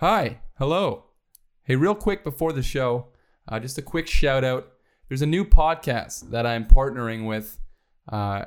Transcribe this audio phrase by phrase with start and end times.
[0.00, 1.06] Hi, hello.
[1.64, 3.06] Hey, real quick before the show,
[3.48, 4.68] uh, just a quick shout out.
[5.08, 7.58] There's a new podcast that I'm partnering with,
[8.08, 8.44] uh,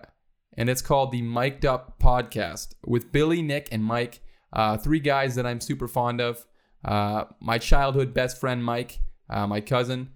[0.55, 4.21] and it's called the Mic'd Up Podcast with Billy, Nick, and Mike,
[4.53, 6.47] uh, three guys that I'm super fond of.
[6.85, 10.11] Uh, my childhood best friend, Mike, uh, my cousin,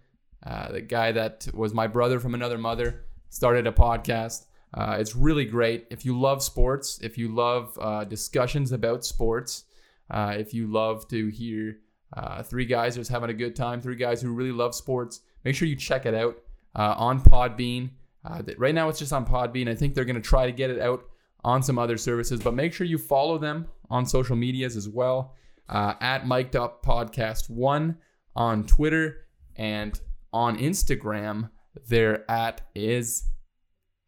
[0.48, 4.46] uh, the guy that was my brother from another mother, started a podcast.
[4.78, 5.88] It's really great.
[5.92, 9.65] If you love sports, if you love discussions about sports,
[10.12, 11.78] uh, if you love to hear
[12.16, 15.56] uh, three guys just having a good time, three guys who really love sports, make
[15.56, 16.38] sure you check it out
[16.76, 17.90] uh, on Podbean.
[18.24, 19.70] Uh, right now, it's just on Podbean.
[19.70, 21.06] I think they're going to try to get it out
[21.44, 25.36] on some other services, but make sure you follow them on social medias as well
[25.70, 27.98] uh, at Mic'd Up Podcast One
[28.36, 30.00] on Twitter and
[30.34, 31.50] on Instagram.
[31.88, 33.26] Their at is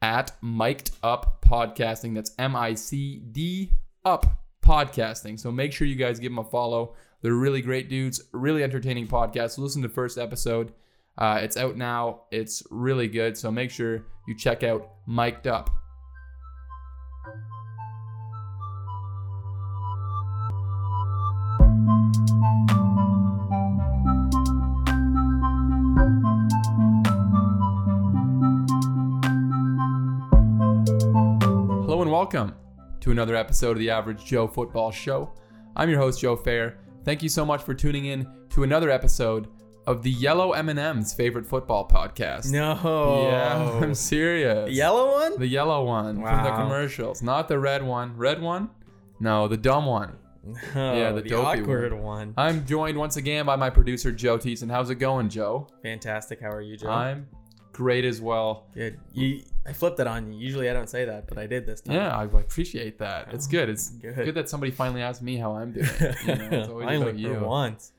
[0.01, 2.15] at Mic'd Up Podcasting.
[2.15, 3.71] That's M I C D
[4.03, 4.25] Up
[4.67, 5.39] Podcasting.
[5.39, 6.93] So make sure you guys give them a follow.
[7.21, 9.57] They're really great dudes, really entertaining podcast.
[9.57, 10.73] Listen to the first episode.
[11.17, 12.23] Uh, it's out now.
[12.31, 13.37] It's really good.
[13.37, 15.69] So make sure you check out Mic'd Up.
[31.85, 32.53] Hello and welcome
[33.07, 35.31] to another episode of the Average Joe Football Show.
[35.77, 36.79] I'm your host Joe Fair.
[37.05, 39.47] Thank you so much for tuning in to another episode
[39.85, 42.51] of the Yellow M&M's favorite football podcast.
[42.51, 43.29] No.
[43.31, 44.65] Yeah, I'm serious.
[44.65, 45.39] The yellow one?
[45.39, 48.13] The yellow one from the commercials, not the red one.
[48.17, 48.71] Red one?
[49.21, 50.17] No, the dumb one.
[50.75, 52.33] No, Yeah, the the, awkward one.
[52.35, 54.69] I'm joined once again by my producer Joe Teason.
[54.69, 55.69] How's it going, Joe?
[55.81, 56.41] Fantastic.
[56.41, 56.89] How are you, Joe?
[56.89, 57.29] I'm
[57.77, 58.65] great as well.
[58.73, 58.99] good.
[59.13, 60.39] You, I flipped it on you.
[60.39, 61.95] Usually I don't say that, but I did this time.
[61.95, 63.33] Yeah, I appreciate that.
[63.33, 63.69] It's oh, good.
[63.69, 64.15] It's Good.
[64.15, 64.35] good.
[64.35, 65.85] that somebody finally asked me how I'm doing.
[66.25, 67.33] You know, it's always Finally, about you.
[67.35, 67.91] for once.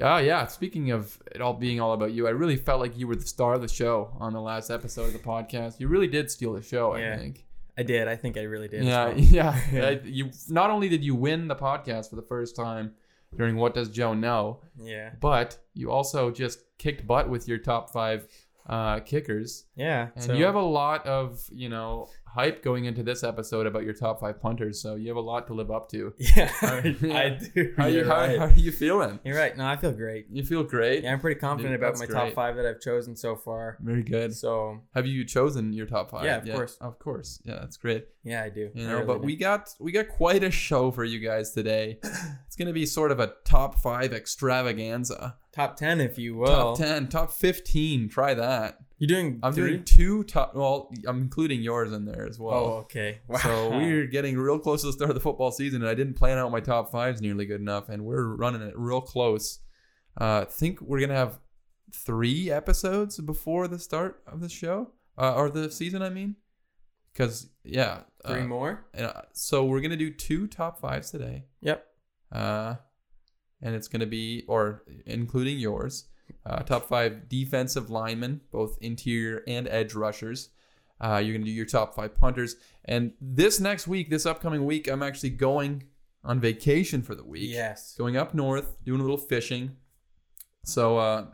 [0.00, 0.46] Oh yeah.
[0.46, 3.26] Speaking of it all being all about you, I really felt like you were the
[3.26, 5.80] star of the show on the last episode of the podcast.
[5.80, 6.92] You really did steal the show.
[6.92, 7.46] I think.
[7.78, 8.06] I did.
[8.08, 8.84] I think I really did.
[8.84, 9.60] Yeah, So- yeah.
[9.72, 9.90] Yeah.
[10.04, 12.92] You not only did you win the podcast for the first time
[13.36, 15.10] during What Does Joe Know, Yeah.
[15.20, 18.28] but you also just kicked butt with your top five
[18.68, 20.08] uh, kickers, Yeah.
[20.14, 23.82] and so- you have a lot of you know hype going into this episode about
[23.82, 24.78] your top five punters.
[24.82, 26.12] So you have a lot to live up to.
[26.18, 27.16] Yeah, Yeah.
[27.16, 27.72] I do.
[27.78, 28.38] How you how, right.
[28.38, 29.20] how are you feeling?
[29.24, 29.56] You're right.
[29.56, 30.26] No, I feel great.
[30.30, 31.02] You feel great.
[31.04, 32.18] Yeah, I'm pretty confident Dude, about my great.
[32.26, 33.78] top five that I've chosen so far.
[33.80, 34.34] Very good.
[34.34, 36.24] So Have you chosen your top five?
[36.26, 36.56] Yeah, of yet?
[36.56, 36.76] course.
[36.80, 37.40] Of course.
[37.46, 38.06] Yeah, that's great.
[38.22, 38.70] yeah, I do.
[38.74, 39.26] You know, really but do.
[39.26, 42.00] we got we got quite a show for you guys today.
[42.46, 45.36] It's gonna be sort of a top five extravaganza.
[45.56, 46.76] Top ten, if you will.
[46.76, 48.08] Top ten, top fifteen.
[48.08, 48.78] Try that.
[48.98, 49.40] You're doing.
[49.42, 49.70] I'm three?
[49.70, 50.54] doing two top.
[50.54, 52.54] Well, I'm including yours in there as well.
[52.54, 53.20] Oh, okay.
[53.28, 53.38] Wow.
[53.38, 56.14] So we're getting real close to the start of the football season, and I didn't
[56.14, 59.60] plan out my top fives nearly good enough, and we're running it real close.
[60.18, 61.40] Uh, think we're gonna have
[61.92, 66.02] three episodes before the start of the show, uh, or the season.
[66.02, 66.36] I mean,
[67.12, 68.86] because yeah, three uh, more.
[68.94, 71.44] and, uh, so we're gonna do two top fives today.
[71.62, 71.86] Yep.
[72.32, 72.74] Uh,
[73.66, 76.04] and it's gonna be, or including yours,
[76.46, 80.50] uh, top five defensive linemen, both interior and edge rushers.
[81.00, 84.88] Uh, you're gonna do your top five punters, and this next week, this upcoming week,
[84.88, 85.82] I'm actually going
[86.24, 87.50] on vacation for the week.
[87.50, 87.94] Yes.
[87.98, 89.76] Going up north, doing a little fishing.
[90.64, 91.26] So uh,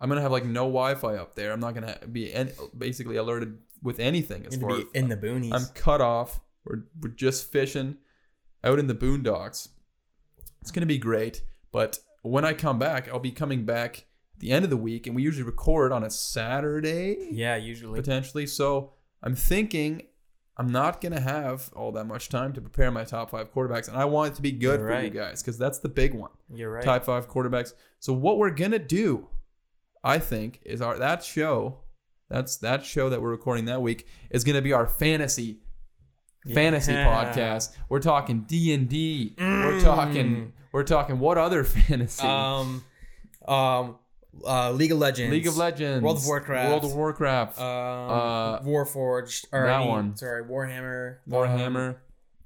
[0.00, 1.52] I'm gonna have like no Wi-Fi up there.
[1.52, 5.08] I'm not gonna be any, basically alerted with anything as to far be as in
[5.08, 5.52] the boonies.
[5.52, 6.40] I'm cut off.
[6.64, 7.96] We're, we're just fishing
[8.64, 9.68] out in the boondocks.
[10.60, 11.42] It's going to be great.
[11.76, 15.06] But when I come back, I'll be coming back at the end of the week,
[15.06, 18.00] and we usually record on a Saturday, yeah, usually.
[18.00, 18.46] potentially.
[18.46, 20.06] So I'm thinking
[20.56, 23.88] I'm not going to have all that much time to prepare my top five quarterbacks,
[23.88, 26.14] and I want it to be good You're for you guys because that's the big
[26.14, 26.82] one You're right.
[26.82, 27.74] top five quarterbacks.
[28.00, 29.28] So what we're gonna do,
[30.02, 31.80] I think, is our that show.
[32.30, 35.60] That's that show that we're recording that week is gonna be our fantasy
[36.54, 37.06] fantasy Yeah.
[37.34, 37.76] podcast.
[37.90, 39.34] We're talking D and D.
[39.38, 39.82] We're Mm.
[39.82, 40.52] talking.
[40.76, 42.22] We're talking what other fantasy?
[42.22, 42.84] Um,
[43.48, 43.96] um,
[44.46, 45.32] uh, League of Legends.
[45.32, 46.68] League of Legends, World of Warcraft.
[46.70, 49.46] World of Warcraft, Um, Uh, Warforged.
[49.52, 50.16] Or, that I mean, one.
[50.16, 51.16] Sorry, Warhammer.
[51.26, 51.96] Warhammer.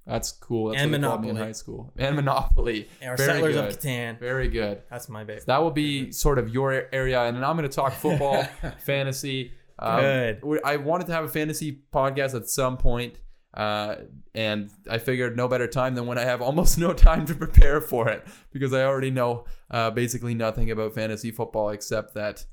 [0.07, 0.71] That's cool.
[0.71, 1.49] That's and what they called me in Monopoly.
[1.49, 1.93] high school.
[1.99, 2.89] And Monopoly.
[3.03, 3.65] And Very Settlers good.
[3.65, 4.21] of Catan.
[4.21, 4.83] Very good.
[4.89, 5.47] That's my favorite.
[5.47, 8.45] That will be sort of your area, and then I'm going to talk football,
[8.85, 9.55] fantasy.
[9.77, 10.43] Um, Good.
[10.65, 13.17] I wanted to have a fantasy podcast at some point,
[13.55, 13.97] uh,
[14.35, 17.81] and I figured no better time than when I have almost no time to prepare
[17.81, 22.45] for it because I already know uh, basically nothing about fantasy football except that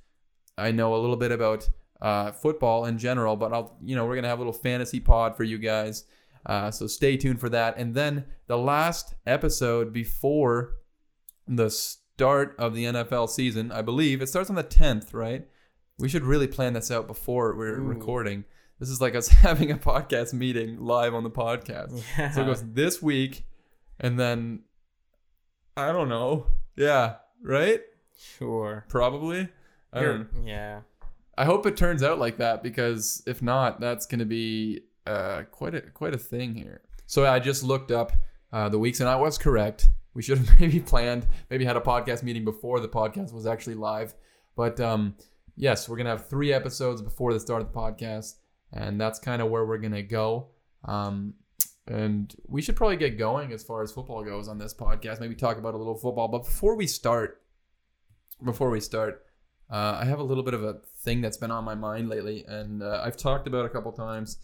[0.58, 1.70] I know a little bit about
[2.02, 3.36] uh, football in general.
[3.36, 6.06] But I'll, you know, we're gonna have a little fantasy pod for you guys.
[6.46, 7.78] Uh, so stay tuned for that.
[7.78, 10.76] And then the last episode before
[11.48, 13.72] the start of the NFL season.
[13.72, 15.48] I believe it starts on the 10th, right?
[16.00, 17.84] We should really plan this out before we're Ooh.
[17.84, 18.44] recording.
[18.80, 22.04] This is like us having a podcast meeting live on the podcast.
[22.18, 22.32] Yeah.
[22.32, 23.46] So it goes this week,
[24.00, 24.62] and then
[25.76, 26.48] I don't know.
[26.76, 27.82] Yeah, right?
[28.18, 28.86] sure.
[28.90, 29.50] Probably.
[29.94, 30.28] I don't.
[30.44, 30.82] yeah.
[31.38, 35.44] I hope it turns out like that because if not, that's going to be uh,
[35.52, 36.82] quite a quite a thing here.
[37.06, 38.12] So I just looked up
[38.52, 39.90] uh, the weeks, and I was correct.
[40.14, 43.76] We should have maybe planned, maybe had a podcast meeting before the podcast was actually
[43.76, 44.14] live.
[44.56, 45.16] But um,
[45.56, 48.36] yes, we're gonna have three episodes before the start of the podcast,
[48.74, 50.48] and that's kind of where we're gonna go.
[50.86, 51.34] Um,
[51.88, 55.22] and we should probably get going as far as football goes on this podcast.
[55.22, 56.28] Maybe talk about a little football.
[56.28, 57.42] But before we start,
[58.44, 59.24] before we start,
[59.72, 62.46] uh, I have a little bit of a thing that's been on my mind lately,
[62.48, 64.38] and uh, I've talked about a couple times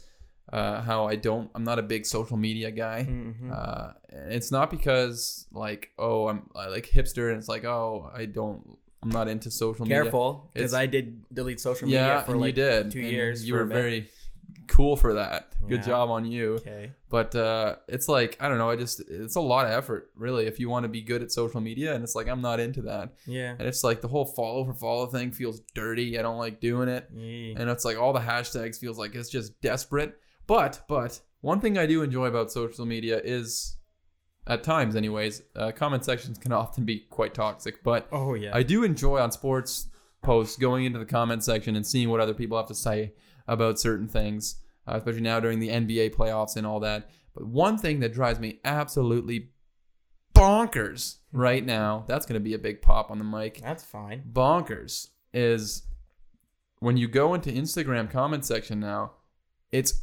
[0.52, 3.06] uh, how I don't, I'm not a big social media guy.
[3.10, 3.52] Mhm.
[3.52, 8.25] Uh, it's not because like, oh, I'm I like hipster, and it's like, oh, I
[8.25, 10.02] don't, I'm not into social media.
[10.04, 12.92] Careful, because I did delete social media Yeah, for like you did.
[12.92, 14.10] two and years You were very
[14.68, 15.50] cool for that.
[15.68, 15.86] Good Yeah.
[15.88, 16.54] job on you.
[16.56, 16.92] Okay.
[17.10, 18.70] But uh, it's like I don't know.
[18.70, 21.32] I just it's a lot of effort, really, if you want to be good at
[21.32, 21.94] social media.
[21.96, 23.14] And it's like I'm not into that.
[23.28, 23.52] Yeah.
[23.60, 26.18] And it's like the whole follow for follow thing feels dirty.
[26.18, 27.10] I don't like doing it.
[27.10, 30.16] And it's like all the hashtags feels like it's just desperate.
[30.48, 33.76] But but one thing I do enjoy about social media is,
[34.48, 37.84] at times, anyways, uh, comment sections can often be quite toxic.
[37.84, 38.51] But Oh yeah.
[38.54, 39.88] I do enjoy on sports
[40.22, 43.13] posts going into the comment section and seeing what other people have to say
[43.48, 44.56] about certain things,
[44.88, 47.10] uh, especially now during the NBA playoffs and all that.
[47.34, 49.50] But one thing that drives me absolutely
[50.36, 53.62] bonkers right now, that's going to be a big pop on the mic.
[53.62, 54.24] That's fine.
[54.31, 55.84] Bonkers is
[56.80, 59.13] when you go into Instagram comment section now,
[59.72, 60.03] it's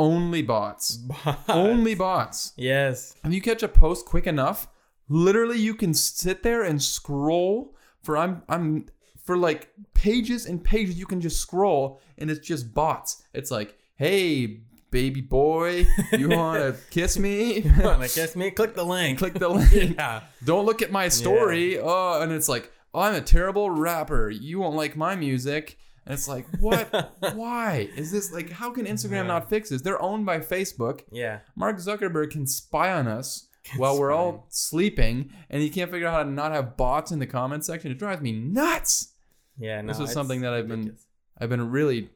[0.00, 0.98] only bots.
[1.46, 2.52] Only bots.
[2.56, 3.14] Yes.
[3.22, 4.66] If you catch a post quick enough,
[5.08, 8.86] literally you can sit there and scroll for I'm I'm
[9.22, 13.22] for like pages and pages you can just scroll and it's just bots.
[13.34, 18.50] It's like, "Hey, baby boy, you want to kiss me?" Wanna kiss me?
[18.50, 19.18] Click the link.
[19.18, 19.96] Click the link.
[19.96, 20.22] Yeah.
[20.44, 21.78] Don't look at my story.
[21.78, 24.30] Oh, and it's like, oh, "I'm a terrible rapper.
[24.30, 25.76] You won't like my music."
[26.06, 27.12] And it's like, "What?
[27.34, 27.88] Why?
[27.96, 29.22] Is this like how can Instagram Yeah.
[29.24, 29.82] not fix this?
[29.82, 31.02] They're owned by Facebook.
[31.12, 31.40] Yeah.
[31.56, 36.14] Mark Zuckerberg can spy on us while we're all sleeping, and he can't figure out
[36.14, 37.90] how to not have bots in the comment section.
[37.92, 39.12] It drives me nuts.
[39.58, 39.80] Yeah.
[39.82, 40.96] No, This is something that I've been-
[41.38, 42.10] I've been really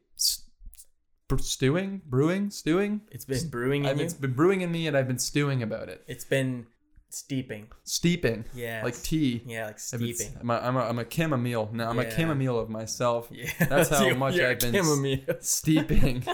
[1.39, 3.01] stewing, brewing, stewing.
[3.11, 5.89] It's been brewing in I've it's been brewing in me, and I've been stewing about
[5.89, 6.03] it.
[6.07, 6.67] It's been
[7.15, 7.69] steeping.
[7.85, 8.83] Steeping, Yeah.
[8.85, 9.43] like tea.
[9.47, 10.37] Yeah, like steeping.
[10.41, 11.71] I'm a, I'm a, I'm a chamomile.
[11.73, 12.17] No, I'm a Yeah.
[12.17, 13.29] chamomile of myself.
[13.31, 13.51] Yeah.
[13.69, 15.21] That's how much I've been chamomile.
[15.41, 16.25] Steeping.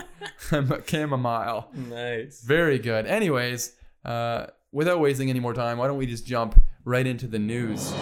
[0.51, 1.69] I'm a chamomile.
[1.73, 2.41] nice.
[2.43, 3.05] Very good.
[3.05, 3.73] Anyways,
[4.05, 7.93] uh, without wasting any more time, why don't we just jump right into the news?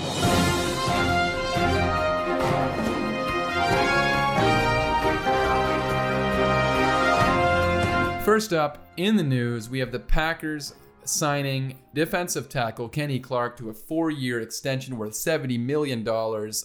[8.26, 10.76] First up in the news, we have the Packers
[11.10, 16.08] signing defensive tackle Kenny Clark to a four year extension worth $70 million.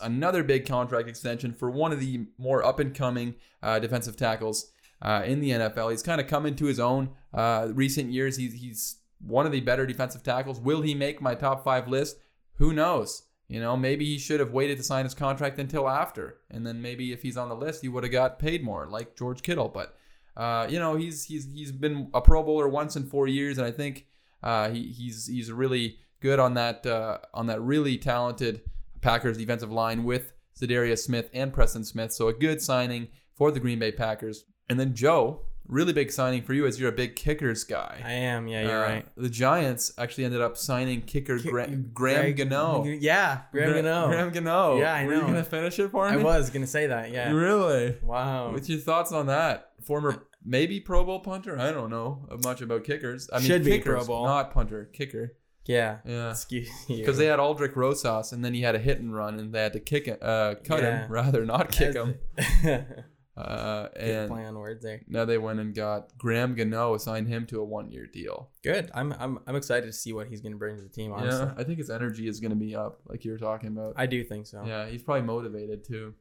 [0.02, 4.70] Another big contract extension for one of the more up and coming uh, defensive tackles
[5.02, 5.90] uh, in the NFL.
[5.90, 8.36] He's kind of come into his own uh, recent years.
[8.36, 10.60] He's, he's one of the better defensive tackles.
[10.60, 12.16] Will he make my top five list?
[12.56, 13.22] Who knows?
[13.48, 16.80] You know, maybe he should have waited to sign his contract until after, and then
[16.80, 19.68] maybe if he's on the list, he would have got paid more, like George Kittle.
[19.68, 19.98] But
[20.36, 23.66] uh, you know, he's he's he's been a Pro Bowler once in four years, and
[23.66, 24.06] I think
[24.44, 28.60] uh, he, he's he's really good on that uh, on that really talented
[29.00, 32.12] Packers defensive line with Za'Darius Smith and Preston Smith.
[32.12, 34.44] So a good signing for the Green Bay Packers.
[34.70, 38.00] And then Joe, really big signing for you as you're a big kickers guy.
[38.04, 38.46] I am.
[38.48, 39.06] Yeah, you're Uh, right.
[39.16, 42.84] The Giants actually ended up signing kicker Gra- Graham Gano.
[42.84, 44.06] Yeah, Graham Gra- Gano.
[44.08, 44.78] Graham Gano.
[44.78, 45.26] Yeah, I Were you know.
[45.26, 46.16] gonna finish it for me?
[46.20, 47.10] I was gonna say that.
[47.10, 47.32] Yeah.
[47.32, 47.96] Really?
[48.02, 48.52] Wow.
[48.52, 49.70] What's your thoughts on that?
[49.82, 51.58] Former maybe Pro Bowl punter?
[51.58, 53.28] I don't know much about kickers.
[53.32, 54.24] I mean, Should be Pro Bowl.
[54.26, 55.36] not punter, kicker.
[55.66, 55.98] Yeah.
[56.04, 56.30] Yeah.
[56.30, 56.96] Excuse you.
[56.98, 59.62] Because they had Aldrick Rosas, and then he had a hit and run, and they
[59.62, 61.04] had to kick it, uh, cut Yeah.
[61.04, 62.16] him rather not kick him.
[63.36, 65.02] Uh, and play on words there.
[65.08, 68.48] now they went and got Graham Gano, signed him to a one-year deal.
[68.62, 68.92] Good.
[68.94, 71.12] I'm I'm I'm excited to see what he's gonna bring to the team.
[71.12, 73.70] Honestly, Yeah, I think his energy is going to be up, like you were talking
[73.70, 73.94] about.
[73.96, 74.62] I do think so.
[74.64, 76.14] Yeah, he's probably motivated too.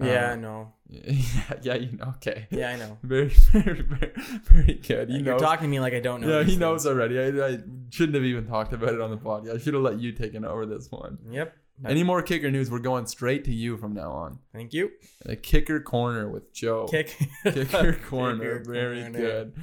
[0.00, 0.30] Yeah.
[0.30, 0.72] Uh, I know.
[0.88, 1.14] yeah,
[1.62, 2.14] yeah, you know.
[2.16, 2.46] Okay.
[2.50, 2.98] Yeah, I know.
[3.02, 4.12] Very, very, very,
[4.44, 5.10] very good.
[5.10, 5.38] You You're know.
[5.38, 6.38] talking to me like I don't know.
[6.38, 7.18] yeah, he knows already.
[7.18, 7.58] I, I
[7.90, 9.54] shouldn't have even talked about it on the podcast.
[9.54, 11.18] I should have let you take it over this one.
[11.30, 11.56] Yep.
[11.84, 12.70] Any more kicker news?
[12.70, 14.38] We're going straight to you from now on.
[14.52, 14.90] Thank you.
[15.26, 16.86] A kicker corner with Joe.
[16.88, 17.16] Kick.
[17.44, 18.58] Kicker corner.
[18.60, 19.18] Kicker Very corner.
[19.18, 19.54] good.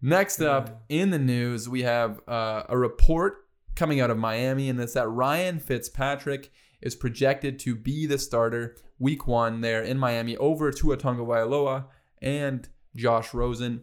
[0.00, 4.80] Next up in the news, we have uh, a report coming out of Miami, and
[4.80, 6.50] it's that Ryan Fitzpatrick
[6.80, 11.86] is projected to be the starter week one there in Miami over Tua Tagovailoa
[12.22, 13.82] and Josh Rosen.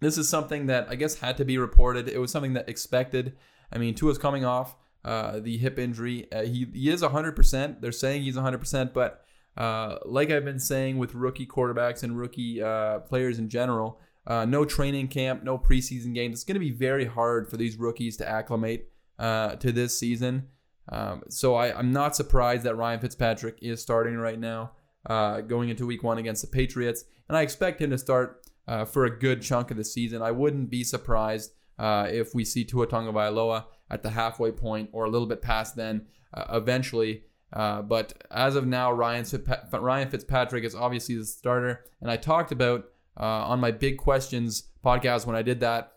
[0.00, 2.08] This is something that I guess had to be reported.
[2.08, 3.36] It was something that expected.
[3.72, 6.30] I mean, Tua's coming off uh, the hip injury.
[6.30, 7.80] Uh, he, he is 100%.
[7.80, 9.24] They're saying he's 100%, but
[9.56, 13.98] uh, like I've been saying with rookie quarterbacks and rookie uh, players in general,
[14.28, 16.34] uh, no training camp, no preseason games.
[16.34, 20.48] It's going to be very hard for these rookies to acclimate uh, to this season.
[20.88, 24.72] Um, so I, am not surprised that Ryan Fitzpatrick is starting right now,
[25.06, 28.84] uh, going into Week One against the Patriots, and I expect him to start uh,
[28.84, 30.22] for a good chunk of the season.
[30.22, 35.04] I wouldn't be surprised uh, if we see Tua Tagovailoa at the halfway point or
[35.04, 36.06] a little bit past then,
[36.50, 37.24] eventually.
[37.52, 39.24] but as of now, Ryan,
[39.72, 42.86] Ryan Fitzpatrick is obviously the starter, and I talked about
[43.18, 45.92] uh, on my Big Questions podcast when I did that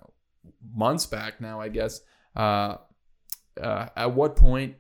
[0.74, 2.02] months back now, I guess.
[2.36, 2.78] Uh,
[3.62, 4.76] uh, at what point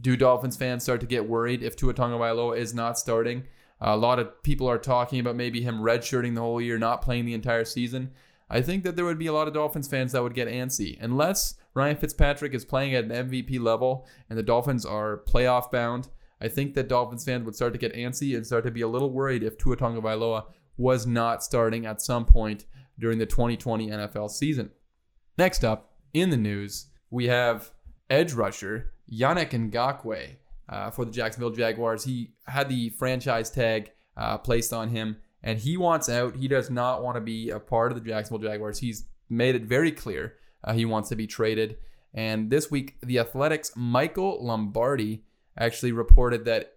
[0.00, 3.44] do Dolphins fans start to get worried if Tua Tagovailoa is not starting?
[3.80, 7.24] a lot of people are talking about maybe him redshirting the whole year, not playing
[7.24, 8.10] the entire season.
[8.50, 10.96] I think that there would be a lot of Dolphins fans that would get antsy
[11.00, 16.08] unless Ryan Fitzpatrick is playing at an MVP level and the Dolphins are playoff bound.
[16.40, 18.88] I think that Dolphins fans would start to get antsy and start to be a
[18.88, 20.44] little worried if Tua Tagovailoa
[20.76, 22.64] was not starting at some point
[22.98, 24.70] during the 2020 NFL season.
[25.36, 27.70] Next up in the news, we have
[28.08, 30.36] edge rusher Yannick Ngakoue
[30.68, 32.04] uh, for the Jacksonville Jaguars.
[32.04, 36.36] He had the franchise tag uh, placed on him, and he wants out.
[36.36, 38.78] He does not want to be a part of the Jacksonville Jaguars.
[38.78, 40.34] He's made it very clear
[40.64, 41.76] uh, he wants to be traded.
[42.14, 45.24] And this week, the Athletic's Michael Lombardi
[45.56, 46.74] actually reported that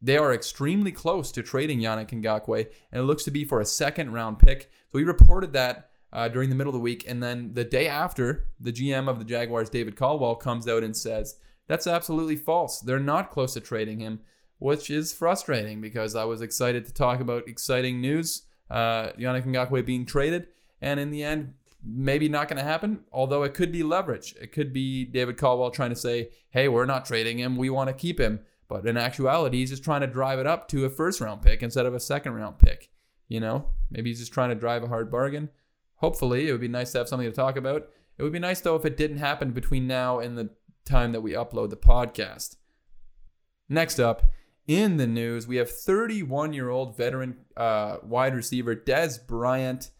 [0.00, 3.66] they are extremely close to trading Yannick Ngakoue, and it looks to be for a
[3.66, 4.70] second round pick.
[4.90, 7.88] So he reported that uh, during the middle of the week, and then the day
[7.88, 11.36] after, the GM of the Jaguars, David Caldwell, comes out and says
[11.68, 12.80] that's absolutely false.
[12.80, 14.20] They're not close to trading him,
[14.58, 19.86] which is frustrating because I was excited to talk about exciting news, uh, Yannick Ngakoue
[19.86, 20.48] being traded,
[20.80, 23.00] and in the end, maybe not going to happen.
[23.12, 24.34] Although it could be leverage.
[24.40, 27.56] It could be David Caldwell trying to say, "Hey, we're not trading him.
[27.56, 30.68] We want to keep him." But in actuality, he's just trying to drive it up
[30.68, 32.90] to a first round pick instead of a second round pick.
[33.28, 35.50] You know, maybe he's just trying to drive a hard bargain.
[35.96, 37.88] Hopefully, it would be nice to have something to talk about.
[38.16, 40.50] It would be nice though if it didn't happen between now and the
[40.88, 42.56] time that we upload the podcast.
[43.68, 44.30] Next up,
[44.66, 49.90] in the news, we have 31 year old veteran uh, wide receiver Dez Bryant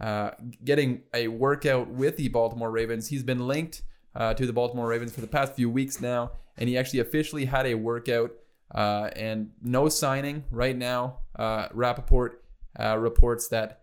[0.00, 0.30] uh,
[0.64, 3.08] getting a workout with the Baltimore Ravens.
[3.08, 3.82] He's been linked
[4.14, 7.44] uh, to the Baltimore Ravens for the past few weeks now and he actually officially
[7.46, 8.32] had a workout
[8.74, 11.18] uh, and no signing right now.
[11.36, 12.42] Uh, Rapoport
[12.78, 13.80] uh, reports that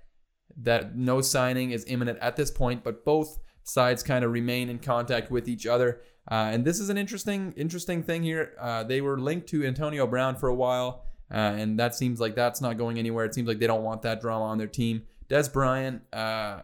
[0.57, 4.79] that no signing is imminent at this point, but both sides kind of remain in
[4.79, 6.01] contact with each other.
[6.29, 8.53] Uh, and this is an interesting interesting thing here.
[8.59, 12.35] Uh, they were linked to Antonio Brown for a while, uh, and that seems like
[12.35, 13.25] that's not going anywhere.
[13.25, 15.03] It seems like they don't want that drama on their team.
[15.29, 16.61] Dez Bryant, uh,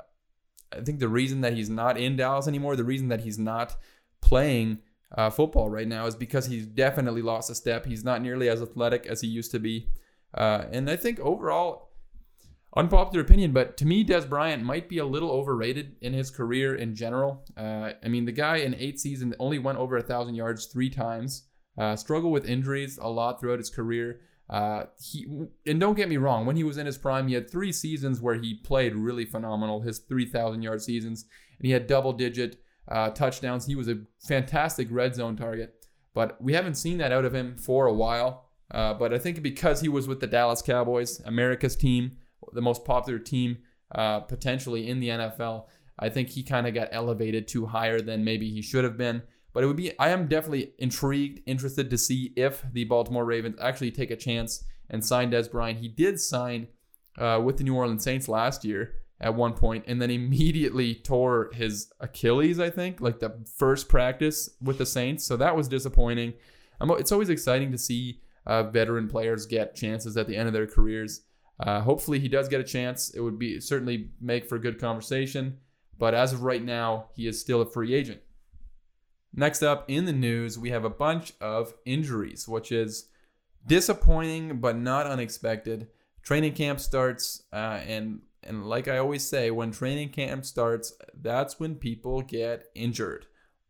[0.72, 3.76] I think the reason that he's not in Dallas anymore, the reason that he's not
[4.22, 4.80] playing
[5.16, 7.86] uh, football right now is because he's definitely lost a step.
[7.86, 9.88] He's not nearly as athletic as he used to be.
[10.34, 11.87] Uh, and I think overall,
[12.76, 16.76] unpopular opinion, but to me, Dez Bryant might be a little overrated in his career
[16.76, 17.46] in general.
[17.56, 20.90] Uh, I mean, the guy in eight seasons only went over a thousand yards three
[20.90, 21.48] times.
[21.78, 24.22] Uh, struggled with injuries a lot throughout his career.
[24.50, 25.28] Uh, he
[25.66, 28.22] and don't get me wrong, when he was in his prime, he had three seasons
[28.22, 29.82] where he played really phenomenal.
[29.82, 31.26] His three thousand yard seasons,
[31.60, 32.58] and he had double digit
[32.88, 33.66] uh, touchdowns.
[33.66, 37.58] He was a fantastic red zone target, but we haven't seen that out of him
[37.58, 38.46] for a while.
[38.72, 42.18] Uh, but I think because he was with the Dallas Cowboys, America's team,
[42.54, 43.58] the most popular team
[43.94, 45.66] uh, potentially in the NFL,
[46.00, 49.24] I think he kind of got elevated to higher than maybe he should have been.
[49.54, 53.58] But it would be, I am definitely intrigued, interested to see if the Baltimore Ravens
[53.60, 55.80] actually take a chance and sign Dez Bryant.
[55.80, 56.68] He did sign
[57.18, 61.50] uh, with the New Orleans Saints last year at one point and then immediately tore
[61.54, 65.26] his Achilles, I think, like the first practice with the Saints.
[65.26, 66.34] So that was disappointing.
[66.80, 70.68] it's always exciting to see uh, veteran players get chances at the end of their
[70.68, 71.22] careers.
[71.60, 73.10] Uh, hopefully, he does get a chance.
[73.10, 75.58] It would be certainly make for a good conversation.
[75.98, 78.22] But as of right now, he is still a free agent.
[79.34, 83.10] Next up in the news, we have a bunch of injuries, which is
[83.66, 85.88] disappointing but not unexpected.
[86.24, 91.60] Training camp starts, uh, and and like I always say, when training camp starts, that's
[91.60, 93.26] when people get injured.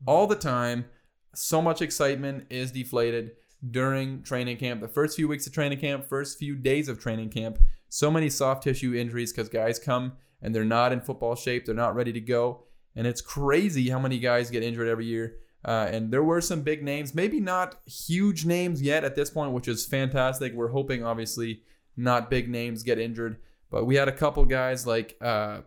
[0.06, 0.86] All the time,
[1.34, 3.32] so much excitement is deflated
[3.72, 4.82] during training camp.
[4.82, 8.30] The first few weeks of training camp, first few days of training camp, so many
[8.30, 12.14] soft tissue injuries because guys come and they're not in football shape, they're not ready
[12.14, 12.64] to go.
[12.96, 15.38] And it's crazy how many guys get injured every year.
[15.66, 19.52] Uh, and there were some big names, maybe not huge names yet at this point,
[19.52, 20.54] which is fantastic.
[20.54, 21.62] We're hoping, obviously,
[21.96, 23.38] not big names get injured.
[23.70, 25.62] But we had a couple guys like uh,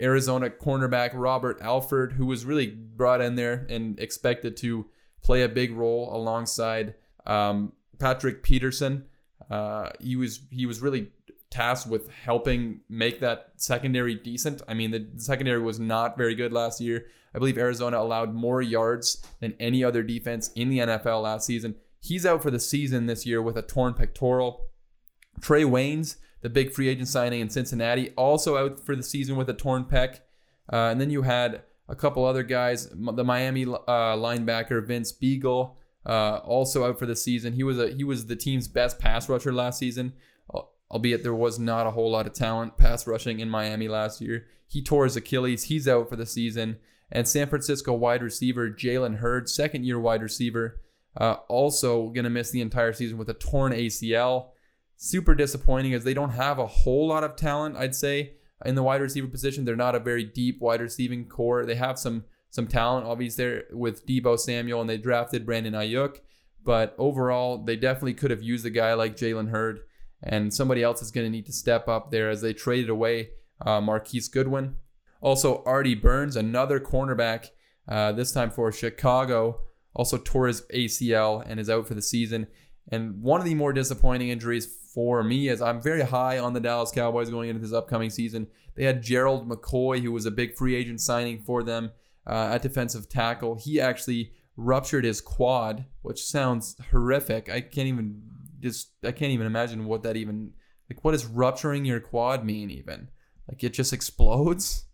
[0.00, 4.86] Arizona cornerback Robert Alford, who was really brought in there and expected to
[5.22, 6.94] play a big role alongside
[7.26, 9.06] um, Patrick Peterson.
[9.50, 11.10] Uh, he was he was really
[11.50, 14.62] tasked with helping make that secondary decent.
[14.68, 17.06] I mean, the secondary was not very good last year.
[17.34, 21.76] I believe Arizona allowed more yards than any other defense in the NFL last season.
[22.00, 24.66] He's out for the season this year with a torn pectoral.
[25.40, 29.48] Trae Waynes, the big free agent signing in Cincinnati, also out for the season with
[29.48, 30.20] a torn pec.
[30.72, 35.76] Uh, and then you had a couple other guys, the Miami uh, linebacker Vince Biegel,
[36.06, 37.54] uh, also out for the season.
[37.54, 40.12] He was a he was the team's best pass rusher last season
[40.90, 44.46] albeit there was not a whole lot of talent pass rushing in Miami last year.
[44.66, 45.64] He tore his Achilles.
[45.64, 46.78] He's out for the season.
[47.10, 50.80] And San Francisco wide receiver Jalen Hurd, second year wide receiver,
[51.16, 54.48] uh, also going to miss the entire season with a torn ACL.
[54.96, 58.82] Super disappointing as they don't have a whole lot of talent, I'd say, in the
[58.82, 59.64] wide receiver position.
[59.64, 61.64] They're not a very deep wide receiving corps.
[61.64, 66.16] They have some some talent, obviously, there with Deebo Samuel, and they drafted Brandon Aiyuk.
[66.64, 69.80] But overall, they definitely could have used a guy like Jalen Hurd
[70.22, 73.30] and somebody else is going to need to step up there as they traded away
[73.64, 74.76] uh, Marquise Goodwin.
[75.20, 77.48] Also, Artie Burns, another cornerback,
[77.88, 79.60] uh, this time for Chicago,
[79.94, 82.46] also tore his ACL and is out for the season.
[82.90, 86.60] And one of the more disappointing injuries for me is I'm very high on the
[86.60, 88.46] Dallas Cowboys going into this upcoming season.
[88.76, 91.90] They had Gerald McCoy, who was a big free agent signing for them
[92.26, 93.56] uh, at defensive tackle.
[93.56, 97.48] He actually ruptured his quad, which sounds horrific.
[97.48, 98.22] I can't even
[98.60, 100.52] just I can't even imagine what that even
[100.90, 101.04] like.
[101.04, 102.70] What does rupturing your quad mean?
[102.70, 103.08] Even
[103.48, 104.84] like it just explodes.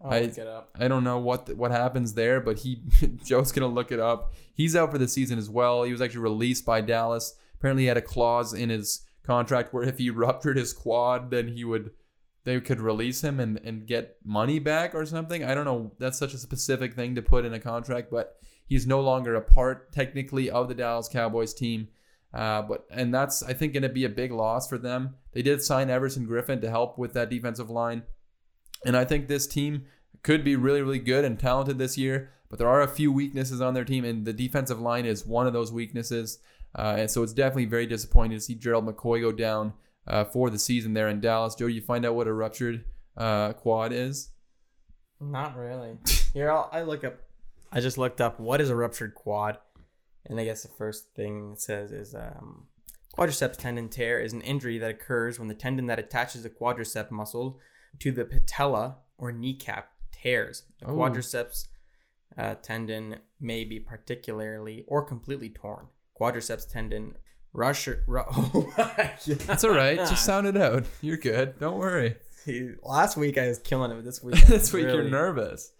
[0.00, 0.70] I'll I up.
[0.78, 2.82] I don't know what what happens there, but he
[3.24, 4.32] Joe's gonna look it up.
[4.54, 5.82] He's out for the season as well.
[5.82, 7.34] He was actually released by Dallas.
[7.54, 11.48] Apparently, he had a clause in his contract where if he ruptured his quad, then
[11.48, 11.90] he would
[12.44, 15.44] they could release him and, and get money back or something.
[15.44, 15.92] I don't know.
[15.98, 19.42] That's such a specific thing to put in a contract, but he's no longer a
[19.42, 21.88] part technically of the Dallas Cowboys team.
[22.32, 25.14] Uh, but and that's I think going to be a big loss for them.
[25.32, 28.02] They did sign Everson Griffen to help with that defensive line,
[28.84, 29.86] and I think this team
[30.22, 32.30] could be really really good and talented this year.
[32.50, 35.46] But there are a few weaknesses on their team, and the defensive line is one
[35.46, 36.38] of those weaknesses.
[36.74, 39.72] Uh, and so it's definitely very disappointing to see Gerald McCoy go down
[40.06, 41.54] uh, for the season there in Dallas.
[41.54, 42.84] Joe, you find out what a ruptured
[43.16, 44.30] uh, quad is?
[45.20, 45.98] Not really.
[46.32, 47.16] Here, I'll, I look up.
[47.70, 49.58] I just looked up what is a ruptured quad.
[50.28, 52.66] And I guess the first thing it says is um,
[53.16, 57.10] quadriceps tendon tear is an injury that occurs when the tendon that attaches the quadricep
[57.10, 57.58] muscle
[58.00, 60.64] to the patella or kneecap tears.
[60.80, 60.96] The oh.
[60.96, 61.68] quadriceps
[62.36, 65.86] uh, tendon may be particularly or completely torn.
[66.18, 67.16] Quadriceps tendon
[67.52, 68.04] rusher.
[68.06, 68.72] Ru- oh
[69.26, 69.96] That's all right.
[69.96, 70.84] Just sound it out.
[71.00, 71.58] You're good.
[71.58, 72.16] Don't worry.
[72.82, 74.04] Last week I was killing it.
[74.04, 75.72] This week, this week really, you're nervous.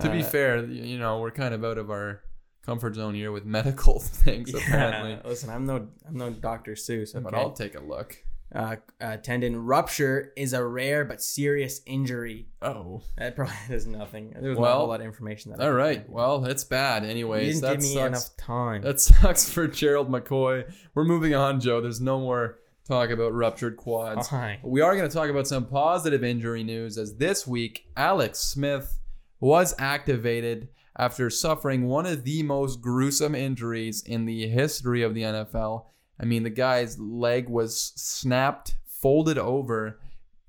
[0.00, 2.20] To uh, be fair, you know we're kind of out of our
[2.64, 4.52] comfort zone here with medical things.
[4.52, 4.60] Yeah.
[4.60, 6.72] Apparently, listen, I'm no I'm no Dr.
[6.72, 7.22] Seuss, okay?
[7.22, 8.16] but I'll take a look.
[8.54, 12.46] Uh, uh, tendon rupture is a rare but serious injury.
[12.62, 14.32] Oh, that probably is nothing.
[14.38, 15.52] There was well, not a whole lot of information.
[15.52, 17.04] That all right, well, it's bad.
[17.04, 18.06] Anyways, you didn't give me sucks.
[18.06, 18.82] enough time.
[18.82, 20.72] That sucks for Gerald McCoy.
[20.94, 21.80] We're moving on, Joe.
[21.80, 24.30] There's no more talk about ruptured quads.
[24.62, 29.00] We are going to talk about some positive injury news, as this week Alex Smith
[29.40, 35.22] was activated after suffering one of the most gruesome injuries in the history of the
[35.22, 35.86] NFL.
[36.20, 39.98] I mean, the guy's leg was snapped, folded over,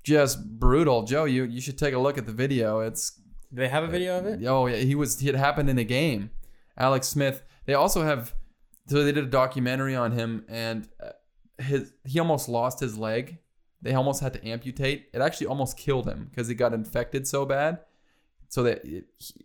[0.04, 1.02] just brutal.
[1.02, 2.80] Joe, you you should take a look at the video.
[2.80, 3.10] It's
[3.52, 4.44] Do they have a video of it?
[4.46, 5.20] Oh yeah, he was.
[5.22, 6.30] It happened in a game.
[6.78, 7.42] Alex Smith.
[7.64, 8.34] They also have.
[8.86, 11.10] So they did a documentary on him, and uh,
[11.60, 13.38] his he almost lost his leg.
[13.82, 15.08] They almost had to amputate.
[15.12, 17.80] It actually almost killed him because he got infected so bad
[18.48, 18.82] so that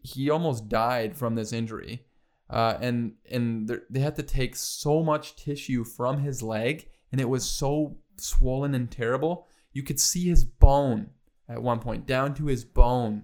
[0.03, 2.05] he almost died from this injury.
[2.49, 7.29] Uh, and and they had to take so much tissue from his leg, and it
[7.29, 9.47] was so swollen and terrible.
[9.71, 11.11] You could see his bone
[11.47, 13.23] at one point, down to his bone,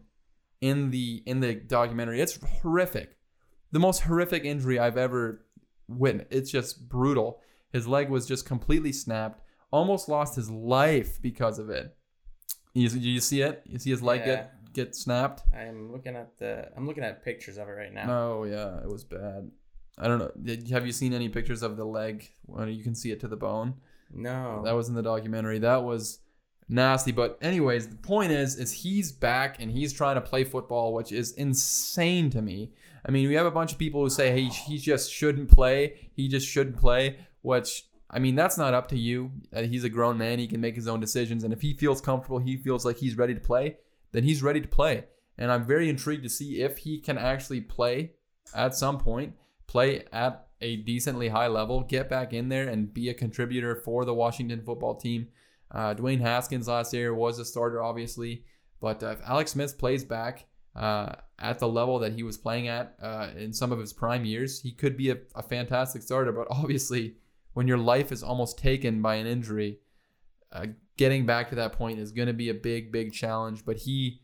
[0.62, 2.22] in the in the documentary.
[2.22, 3.18] It's horrific,
[3.72, 5.46] the most horrific injury I've ever
[5.88, 6.32] witnessed.
[6.32, 7.42] It's just brutal.
[7.72, 9.42] His leg was just completely snapped.
[9.72, 11.96] Almost lost his life because of it.
[12.74, 13.64] You, you see it?
[13.66, 14.26] You see his leg yeah.
[14.26, 15.44] get get snapped?
[15.54, 16.70] I'm looking at the.
[16.76, 18.06] I'm looking at pictures of it right now.
[18.10, 19.52] Oh yeah, it was bad.
[19.98, 20.32] I don't know.
[20.42, 23.28] Did, have you seen any pictures of the leg when you can see it to
[23.28, 23.74] the bone?
[24.14, 24.62] No.
[24.64, 25.60] That was in the documentary.
[25.60, 26.20] That was
[26.70, 27.12] nasty.
[27.12, 31.12] But anyways, the point is, is he's back and he's trying to play football, which
[31.12, 32.72] is insane to me.
[33.06, 36.10] I mean, we have a bunch of people who say, hey, he just shouldn't play.
[36.14, 39.32] He just shouldn't play, which I mean, that's not up to you.
[39.54, 40.40] Uh, he's a grown man.
[40.40, 41.44] He can make his own decisions.
[41.44, 43.78] And if he feels comfortable, he feels like he's ready to play,
[44.18, 45.04] then he's ready to play.
[45.38, 48.14] And I'm very intrigued to see if he can actually play
[48.56, 49.36] at some point,
[49.68, 54.06] play at a decently high level, get back in there and be a contributor for
[54.06, 55.28] the Washington football team.
[55.70, 58.44] Uh, Dwayne Haskins last year was a starter, obviously.
[58.82, 62.70] But uh, if Alex Smith plays back uh, at the level that he was playing
[62.70, 66.32] at uh, in some of his prime years, he could be a, a fantastic starter.
[66.32, 67.18] But obviously,
[67.54, 69.78] when your life is almost taken by an injury,
[70.52, 70.66] uh,
[70.98, 73.64] getting back to that point is going to be a big, big challenge.
[73.66, 74.22] But he,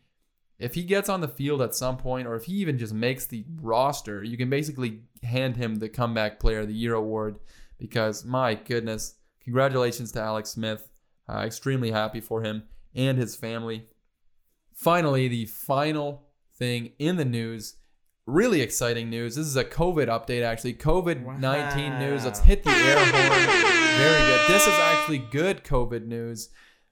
[0.58, 3.26] if he gets on the field at some point, or if he even just makes
[3.26, 7.38] the roster, you can basically hand him the comeback player of the year award
[7.78, 10.88] because my goodness, congratulations to Alex Smith.
[11.26, 13.86] Uh, extremely happy for him and his family.
[14.74, 17.76] Finally, the final thing in the news
[18.26, 19.36] really exciting news.
[19.36, 20.74] This is a COVID update, actually.
[20.74, 21.98] COVID 19 wow.
[21.98, 22.24] news.
[22.24, 23.73] Let's hit the air horn.
[23.96, 24.48] Very good.
[24.48, 26.48] This is actually good COVID news.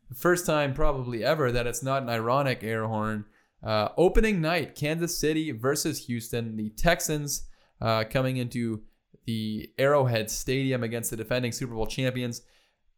[0.09, 3.25] The first time, probably ever, that it's not an ironic air horn.
[3.63, 6.57] Uh, opening night, Kansas City versus Houston.
[6.57, 7.43] The Texans
[7.81, 8.83] uh, coming into
[9.27, 12.43] the Arrowhead Stadium against the defending Super Bowl champions.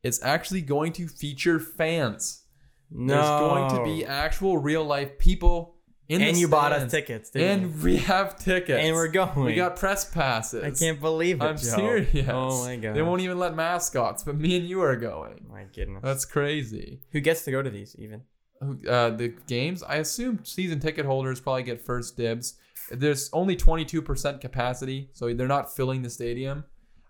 [0.02, 2.44] It's actually going to feature fans.
[2.90, 3.14] No.
[3.14, 5.73] There's going to be actual real life people
[6.08, 7.82] in and you bought us tickets, and you?
[7.82, 9.44] we have tickets, and we're going.
[9.44, 10.62] We got press passes.
[10.62, 11.44] I can't believe it.
[11.44, 11.62] I'm Joe.
[11.62, 12.28] serious.
[12.28, 12.94] Oh my god!
[12.94, 15.46] They won't even let mascots, but me and you are going.
[15.50, 17.00] My goodness, that's crazy.
[17.12, 18.22] Who gets to go to these even?
[18.62, 19.82] Uh, the games.
[19.82, 22.54] I assume season ticket holders probably get first dibs.
[22.90, 26.64] There's only 22% capacity, so they're not filling the stadium.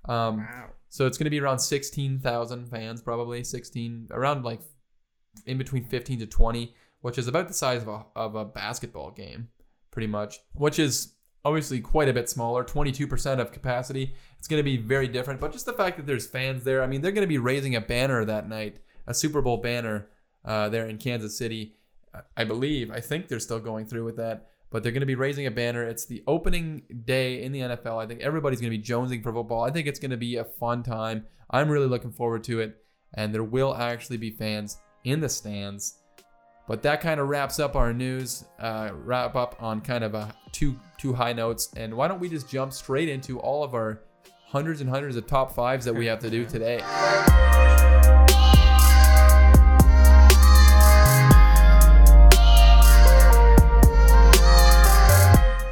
[0.08, 0.70] Um, wow.
[0.88, 4.60] So it's going to be around 16,000 fans, probably 16, around like
[5.46, 9.10] in between 15 to 20 which is about the size of a, of a basketball
[9.10, 9.46] game,
[9.90, 11.12] pretty much, which is
[11.44, 14.14] obviously quite a bit smaller 22% of capacity.
[14.38, 16.86] It's going to be very different, but just the fact that there's fans there, I
[16.86, 20.08] mean, they're going to be raising a banner that night, a Super Bowl banner
[20.46, 21.74] uh, there in Kansas City.
[22.38, 25.14] I believe, I think they're still going through with that, but they're going to be
[25.14, 25.84] raising a banner.
[25.84, 28.02] It's the opening day in the NFL.
[28.02, 29.62] I think everybody's going to be jonesing for football.
[29.62, 31.26] I think it's going to be a fun time.
[31.50, 32.78] I'm really looking forward to it,
[33.12, 35.98] and there will actually be fans in the stands.
[36.66, 38.44] But that kind of wraps up our news.
[38.58, 41.70] Uh, wrap up on kind of a two two high notes.
[41.76, 44.00] And why don't we just jump straight into all of our
[44.46, 46.80] hundreds and hundreds of top fives that we have to do today.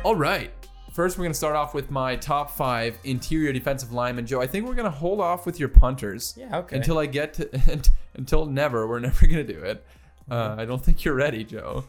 [0.05, 0.51] All right.
[0.93, 4.27] First, we're going to start off with my top five interior defensive linemen.
[4.27, 6.35] Joe, I think we're going to hold off with your punters.
[6.37, 6.77] Yeah, okay.
[6.77, 7.81] Until I get to,
[8.15, 8.87] until never.
[8.87, 9.87] We're never going to do it.
[10.33, 11.85] Uh, I don't think you're ready, Joe.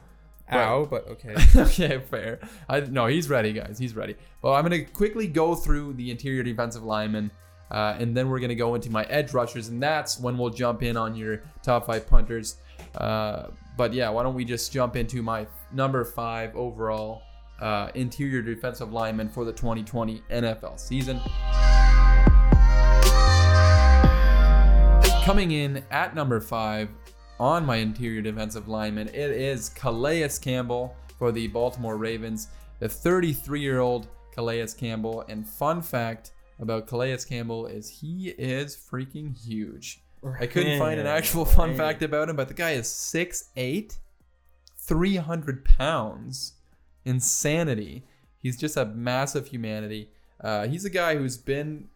[0.52, 1.34] Ow, but okay.
[1.56, 2.42] okay, fair.
[2.68, 3.80] I no, he's ready, guys.
[3.80, 4.18] He's ready.
[4.42, 7.32] Well, I'm gonna quickly go through the interior defensive linemen,
[7.72, 10.84] uh, and then we're gonna go into my edge rushers, and that's when we'll jump
[10.84, 12.58] in on your top five punters.
[12.96, 17.22] Uh, but yeah, why don't we just jump into my number five overall
[17.62, 21.22] uh, interior defensive lineman for the 2020 NFL season?
[25.24, 26.90] Coming in at number five,
[27.40, 29.08] on my interior defensive lineman.
[29.10, 35.26] It is Calais Campbell for the Baltimore Ravens, the 33 year old Calais Campbell.
[35.28, 40.02] And fun fact about Calais Campbell is he is freaking huge.
[40.40, 43.98] I couldn't find an actual fun fact about him, but the guy is 6'8,
[44.78, 46.54] 300 pounds.
[47.06, 48.04] Insanity.
[48.38, 50.10] He's just a massive humanity.
[50.40, 51.90] Uh, he's a guy who's been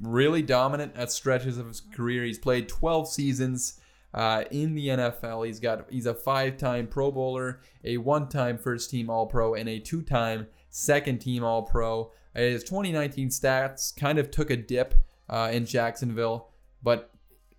[0.00, 2.24] really dominant at stretches of his career.
[2.24, 3.79] He's played 12 seasons
[4.14, 5.46] uh, in the NFL.
[5.46, 11.44] He's got he's a five-time Pro Bowler, a one-time first-team All-Pro, and a two-time second-team
[11.44, 12.10] All-Pro.
[12.34, 14.94] His 2019 stats kind of took a dip
[15.28, 16.50] uh, in Jacksonville,
[16.82, 17.10] but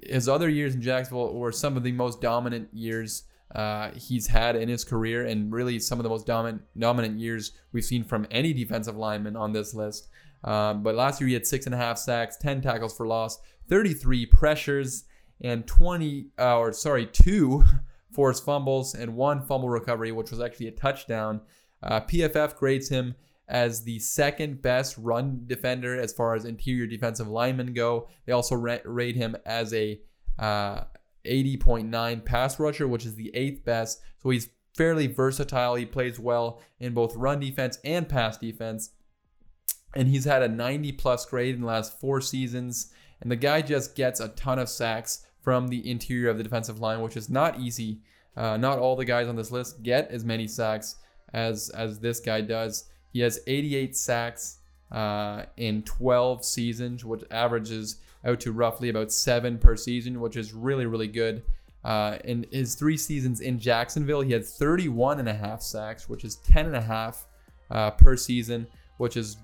[0.04, 3.24] his other years in Jacksonville were some of the most dominant years
[3.56, 7.52] uh, he's had in his career, and really some of the most dominant dominant years
[7.72, 10.08] we've seen from any defensive lineman on this list.
[10.44, 13.40] Um, but last year he had six and a half sacks, 10 tackles for loss,
[13.70, 15.04] 33 pressures,
[15.42, 17.64] and 20, uh, or sorry, two
[18.12, 21.42] forced fumbles and one fumble recovery, which was actually a touchdown.
[21.84, 23.16] Uh, PFF grades him
[23.48, 28.08] as the second best run defender as far as interior defensive linemen go.
[28.26, 30.00] They also rate him as a
[30.40, 30.86] uh,
[31.26, 34.02] 80.9 pass rusher, which is the eighth best.
[34.22, 35.76] So he's fairly versatile.
[35.76, 38.92] He plays well in both run defense and pass defense.
[39.96, 42.94] And he's had a 90 plus grade in the last four seasons.
[43.20, 46.80] And the guy just gets a ton of sacks from the interior of the defensive
[46.80, 48.00] line, which is not easy.
[48.36, 50.96] Uh, not all the guys on this list get as many sacks
[51.34, 52.86] as as this guy does.
[53.12, 54.60] He has 88 sacks
[54.92, 60.54] uh, in 12 seasons, which averages out to roughly about seven per season, which is
[60.54, 61.44] really really good.
[61.84, 66.24] Uh, in his three seasons in Jacksonville, he had 31 and a half sacks, which
[66.24, 67.26] is 10 and a half
[67.72, 69.38] uh, per season, which is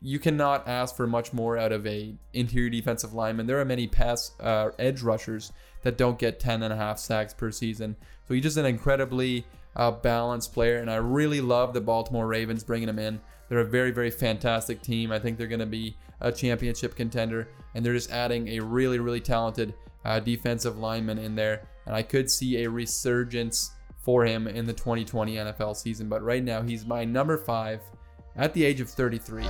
[0.00, 3.46] you cannot ask for much more out of a interior defensive lineman.
[3.46, 7.34] There are many pass uh, edge rushers that don't get 10 and a half sacks
[7.34, 7.96] per season.
[8.26, 12.64] So he's just an incredibly uh, balanced player, and I really love the Baltimore Ravens
[12.64, 13.20] bringing him in.
[13.48, 15.12] They're a very, very fantastic team.
[15.12, 18.98] I think they're going to be a championship contender, and they're just adding a really,
[18.98, 21.62] really talented uh, defensive lineman in there.
[21.84, 26.08] And I could see a resurgence for him in the 2020 NFL season.
[26.08, 27.80] But right now, he's my number five
[28.36, 29.44] at the age of 33.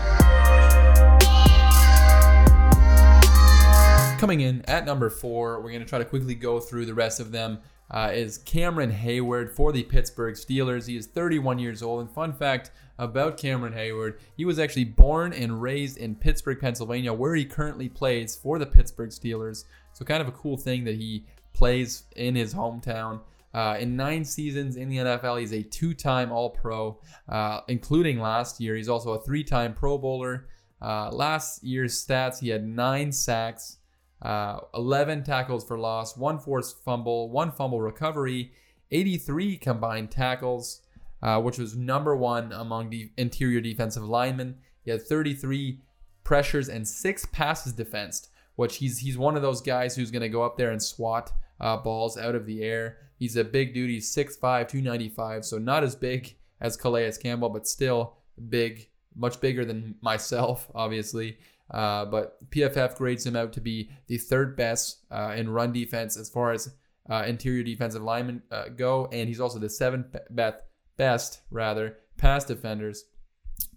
[4.18, 7.20] Coming in at number four, we're going to try to quickly go through the rest
[7.20, 7.58] of them.
[7.88, 10.88] Uh, is Cameron Heyward for the Pittsburgh Steelers.
[10.88, 12.00] He is 31 years old.
[12.00, 17.12] And fun fact about Cameron Heyward, he was actually born and raised in Pittsburgh, Pennsylvania,
[17.12, 19.64] where he currently plays for the Pittsburgh Steelers.
[19.92, 23.20] So, kind of a cool thing that he plays in his hometown.
[23.56, 28.20] Uh, in nine seasons in the NFL, he's a two time All Pro, uh, including
[28.20, 28.76] last year.
[28.76, 30.46] He's also a three time Pro Bowler.
[30.82, 33.78] Uh, last year's stats, he had nine sacks,
[34.20, 38.52] uh, 11 tackles for loss, one forced fumble, one fumble recovery,
[38.90, 40.82] 83 combined tackles,
[41.22, 44.56] uh, which was number one among the interior defensive linemen.
[44.84, 45.80] He had 33
[46.24, 50.28] pressures and six passes defensed, which he's he's one of those guys who's going to
[50.28, 52.98] go up there and swat uh, balls out of the air.
[53.18, 53.90] He's a big dude.
[53.90, 59.64] He's 6'5, 295, so not as big as Calais Campbell, but still big, much bigger
[59.64, 61.38] than myself, obviously.
[61.70, 66.16] Uh, but PFF grades him out to be the third best uh, in run defense
[66.16, 66.72] as far as
[67.10, 70.56] uh, interior defensive linemen uh, go, and he's also the seventh best,
[70.96, 73.04] best rather pass defenders.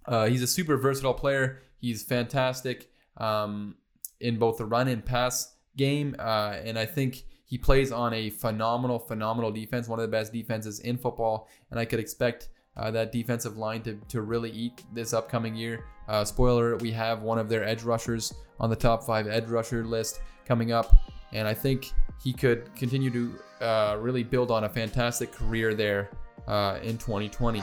[0.05, 1.61] Uh, he's a super versatile player.
[1.79, 3.75] He's fantastic um,
[4.19, 8.29] in both the run and pass game, uh, and I think he plays on a
[8.29, 12.91] phenomenal, phenomenal defense, one of the best defenses in football, and I could expect uh,
[12.91, 15.83] that defensive line to, to really eat this upcoming year.
[16.07, 19.83] Uh, spoiler, we have one of their edge rushers on the top five edge rusher
[19.83, 20.95] list coming up,
[21.33, 21.91] and I think
[22.23, 26.11] he could continue to uh, really build on a fantastic career there
[26.47, 27.61] uh, in 2020.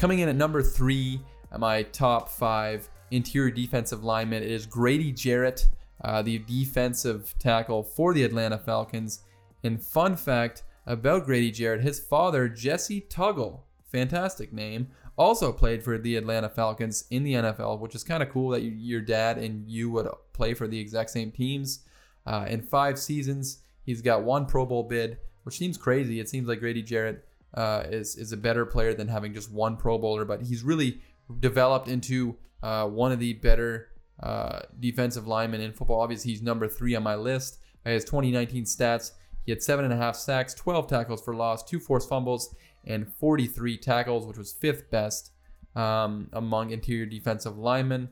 [0.00, 1.20] Coming in at number three,
[1.56, 4.42] my top five interior defensive lineman.
[4.42, 5.68] It is Grady Jarrett,
[6.02, 9.22] uh, the defensive tackle for the Atlanta Falcons.
[9.62, 15.96] And fun fact about Grady Jarrett, his father, Jessie Tuggle, fantastic name, also played for
[15.96, 19.38] the Atlanta Falcons in the NFL, which is kind of cool that you, your dad
[19.38, 21.80] and you would play for the exact same teams.
[22.26, 26.18] Uh, in five seasons, he's got one Pro Bowl bid, which seems crazy.
[26.18, 27.24] It seems like Grady Jarrett
[27.54, 31.00] uh, is is a better player than having just one Pro Bowler, but he's really
[31.40, 33.90] developed into uh, one of the better
[34.22, 36.00] uh, defensive linemen in football.
[36.00, 37.58] Obviously, he's number three on my list.
[37.84, 39.12] His 2019 stats,
[39.44, 42.54] he had seven and a half sacks, 12 tackles for loss, two forced fumbles,
[42.86, 45.32] and 43 tackles, which was fifth best
[45.76, 48.08] um, among interior defensive linemen.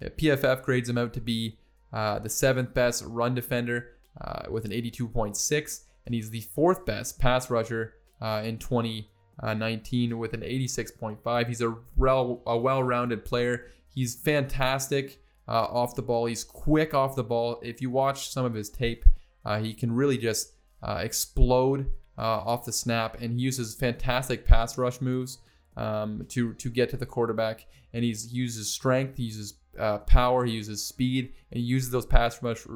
[0.00, 1.58] PFF grades him out to be
[1.92, 7.18] uh, the seventh best run defender uh, with an 82.6, and he's the fourth best
[7.18, 11.48] pass rusher uh, in 2019 with an 86.5.
[11.48, 13.72] He's a, rel- a well-rounded player.
[13.96, 16.26] He's fantastic uh, off the ball.
[16.26, 17.58] He's quick off the ball.
[17.62, 19.06] If you watch some of his tape,
[19.42, 24.44] uh, he can really just uh, explode uh, off the snap, and he uses fantastic
[24.44, 25.38] pass rush moves
[25.78, 27.66] um, to to get to the quarterback.
[27.94, 32.04] And he uses strength, he uses uh, power, he uses speed, and he uses those
[32.04, 32.66] pass rush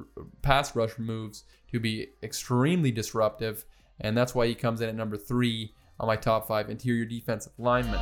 [0.41, 3.67] pass rush moves to be extremely disruptive.
[4.01, 7.53] And that's why he comes in at number three on my top five interior defensive
[7.59, 8.01] linemen.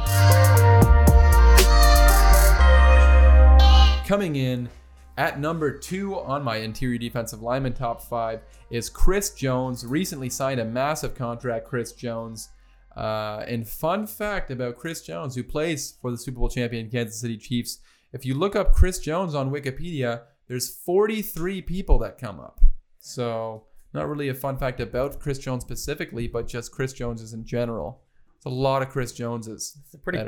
[4.09, 4.71] Coming in
[5.19, 8.41] at number two on my interior defensive lineman top five
[8.71, 9.85] is Chris Jones.
[9.85, 12.49] Recently signed a massive contract, Chris Jones.
[12.97, 17.21] Uh, and fun fact about Chris Jones, who plays for the Super Bowl champion Kansas
[17.21, 17.81] City Chiefs.
[18.15, 22.61] If you look up Chris Jones on Wikipedia, there's 43 people that come up.
[23.01, 27.45] So, not really a fun fact about Chris Jones specifically, but just Chris Joneses in
[27.45, 28.01] general.
[28.39, 29.77] It's a lot of Chris Joneses.
[29.85, 30.19] It's a pretty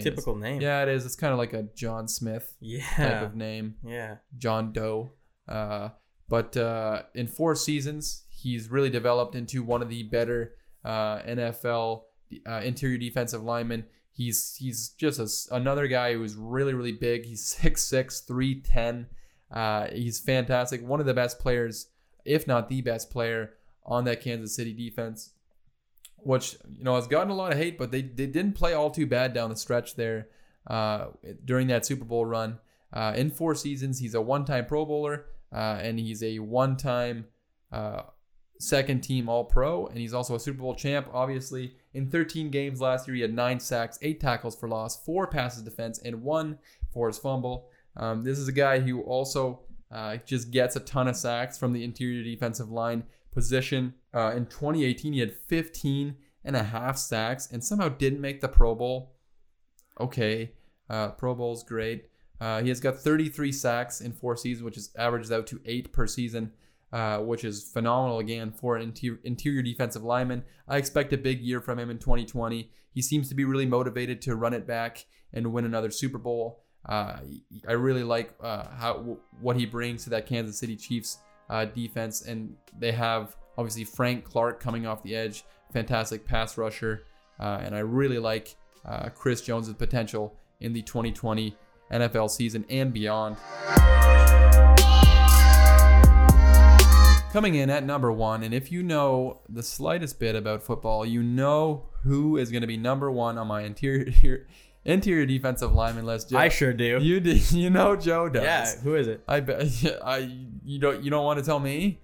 [0.00, 0.60] typical name.
[0.60, 1.04] Yeah, it is.
[1.06, 2.82] It's kind of like a John Smith Yeah.
[2.96, 3.76] type of name.
[3.84, 4.16] Yeah.
[4.36, 5.12] John Doe.
[5.46, 5.90] Uh,
[6.28, 10.54] but uh, in four seasons, he's really developed into one of the better
[10.84, 12.02] uh, NFL
[12.46, 13.84] uh, interior defensive linemen.
[14.12, 15.18] He's he's just
[15.50, 17.24] a another guy who's really really big.
[17.26, 19.06] He's 6'6", 310,
[19.50, 20.82] Uh, he's fantastic.
[20.82, 21.88] One of the best players,
[22.24, 23.54] if not the best player,
[23.84, 25.34] on that Kansas City defense,
[26.22, 28.90] which you know has gotten a lot of hate, but they, they didn't play all
[28.90, 30.28] too bad down the stretch there
[30.66, 31.06] uh,
[31.44, 32.58] during that Super Bowl run.
[32.92, 37.26] Uh, in four seasons, he's a one-time Pro Bowler uh, and he's a one-time
[37.72, 38.02] uh,
[38.58, 41.08] second team All Pro, and he's also a Super Bowl champ.
[41.12, 45.26] Obviously, in 13 games last year, he had nine sacks, eight tackles for loss, four
[45.26, 46.58] passes defense, and one
[46.92, 47.68] forced fumble.
[47.96, 51.72] Um, this is a guy who also uh, just gets a ton of sacks from
[51.72, 53.94] the interior defensive line position.
[54.18, 58.48] Uh, in 2018, he had 15 and a half sacks and somehow didn't make the
[58.48, 59.14] Pro Bowl.
[60.00, 60.54] Okay,
[60.90, 62.08] uh, Pro Bowl's great.
[62.40, 65.92] Uh, he has got 33 sacks in four seasons, which is averages out to eight
[65.92, 66.50] per season,
[66.92, 70.42] uh, which is phenomenal again for an interior, interior defensive lineman.
[70.66, 72.72] I expect a big year from him in 2020.
[72.92, 76.64] He seems to be really motivated to run it back and win another Super Bowl.
[76.84, 77.18] Uh,
[77.68, 82.22] I really like uh, how what he brings to that Kansas City Chiefs uh, defense,
[82.22, 87.02] and they have obviously Frank Clark coming off the edge, fantastic pass rusher,
[87.38, 88.56] uh, and I really like
[89.14, 91.54] Chris Jones' potential in the 2020
[91.92, 93.36] NFL season and beyond.
[97.32, 101.22] Coming in at number one, and if you know the slightest bit about football, you
[101.22, 104.46] know who is going to be number one on my interior
[104.84, 106.30] interior defensive lineman list.
[106.30, 106.98] Joe, I sure do.
[107.00, 107.32] You do.
[107.50, 108.42] You know Joe does.
[108.42, 108.80] Yeah.
[108.82, 109.22] Who is it?
[109.28, 110.00] I bet.
[110.04, 110.30] I
[110.64, 112.00] you don't you don't want to tell me.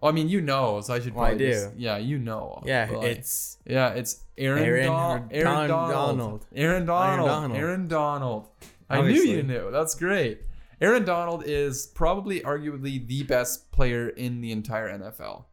[0.00, 1.14] Well, I mean, you know, so I should.
[1.14, 1.50] Well, I do.
[1.50, 2.62] Just, yeah, you know.
[2.64, 3.58] Yeah, it's.
[3.66, 4.64] Yeah, it's Aaron.
[4.64, 5.90] Aaron, Don- Aaron Donald.
[5.90, 6.46] Donald.
[6.54, 7.28] Aaron Donald.
[7.28, 7.58] Aaron Donald.
[7.58, 8.48] Aaron Donald.
[8.90, 9.70] I knew you knew.
[9.70, 10.42] That's great.
[10.80, 15.44] Aaron Donald is probably arguably the best player in the entire NFL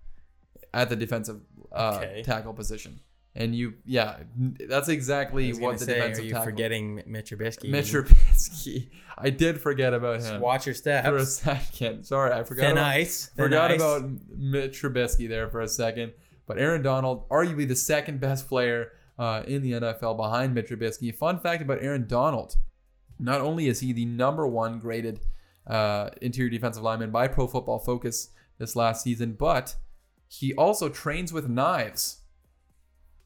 [0.74, 2.24] at the defensive uh, okay.
[2.24, 3.00] tackle position.
[3.38, 6.46] And you, yeah, that's exactly what the say, defensive are you tackle.
[6.46, 7.70] forgetting Mitch Trubisky?
[7.70, 8.90] Mitch Trubisky.
[9.18, 10.22] I did forget about him.
[10.22, 12.04] Just watch your steps for a second.
[12.06, 12.62] Sorry, I forgot.
[12.62, 13.32] Thin about, ice.
[13.36, 13.82] Thin forgot ice.
[13.82, 16.14] about Mitch Trubisky there for a second.
[16.48, 21.14] But Aaron Donald, arguably the second best player uh, in the NFL behind Mitch Trubisky.
[21.14, 22.56] Fun fact about Aaron Donald:
[23.20, 25.20] not only is he the number one graded
[25.68, 29.76] uh, interior defensive lineman by Pro Football Focus this last season, but
[30.28, 32.22] he also trains with knives.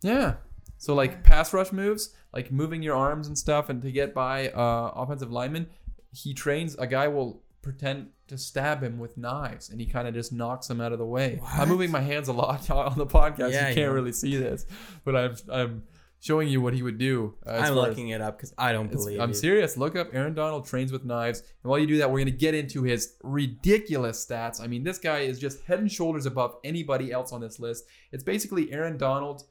[0.01, 0.35] Yeah.
[0.77, 4.49] So like pass rush moves, like moving your arms and stuff, and to get by
[4.49, 5.67] uh, offensive linemen,
[6.13, 6.75] he trains.
[6.75, 10.69] A guy will pretend to stab him with knives, and he kind of just knocks
[10.69, 11.37] him out of the way.
[11.39, 11.53] What?
[11.53, 13.51] I'm moving my hands a lot on the podcast.
[13.51, 14.65] Yeah, you can't really see this,
[15.03, 15.83] but I'm I'm
[16.21, 17.35] showing you what he would do.
[17.45, 19.19] Uh, I'm looking it up because I don't believe.
[19.19, 19.35] I'm you.
[19.35, 19.77] serious.
[19.77, 22.53] Look up Aaron Donald trains with knives, and while you do that, we're gonna get
[22.53, 24.61] into his ridiculous stats.
[24.61, 27.85] I mean, this guy is just head and shoulders above anybody else on this list.
[28.11, 29.43] It's basically Aaron Donald,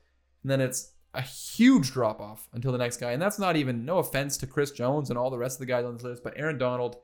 [0.42, 3.85] and then it's a huge drop off until the next guy, and that's not even
[3.85, 6.22] no offense to Chris Jones and all the rest of the guys on this list,
[6.22, 6.96] but Aaron Donald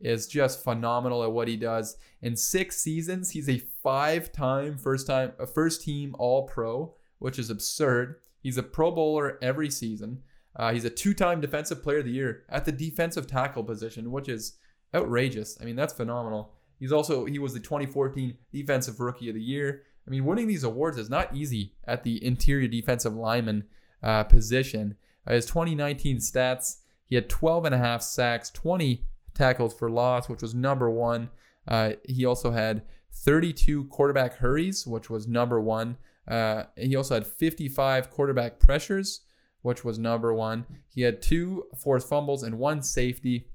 [0.00, 1.96] is just phenomenal at what he does.
[2.22, 7.50] In six seasons, he's a five-time first time a first team All Pro, which is
[7.50, 8.16] absurd.
[8.40, 10.22] He's a Pro Bowler every season.
[10.54, 14.28] Uh, he's a two-time Defensive Player of the Year at the defensive tackle position, which
[14.28, 14.56] is
[14.94, 15.58] outrageous.
[15.60, 16.54] I mean, that's phenomenal.
[16.78, 19.82] He's also he was the 2014 Defensive Rookie of the Year.
[20.08, 23.64] I mean, winning these awards is not easy at the interior defensive lineman
[24.02, 24.96] uh, position.
[25.26, 30.26] Uh, his 2019 stats: he had 12 and a half sacks, 20 tackles for loss,
[30.26, 31.28] which was number one.
[31.66, 35.98] Uh, he also had 32 quarterback hurries, which was number one.
[36.26, 39.20] Uh, he also had 55 quarterback pressures,
[39.60, 40.64] which was number one.
[40.94, 43.50] He had two forced fumbles and one safety.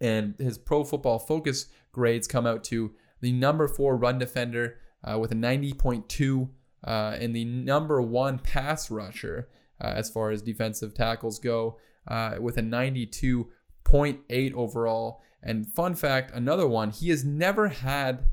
[0.00, 4.78] And his pro football focus grades come out to the number four run defender
[5.08, 6.48] uh, with a 90.2
[6.86, 9.48] uh, and the number one pass rusher
[9.80, 15.22] uh, as far as defensive tackles go uh, with a 92.8 overall.
[15.42, 18.24] And fun fact another one, he has never had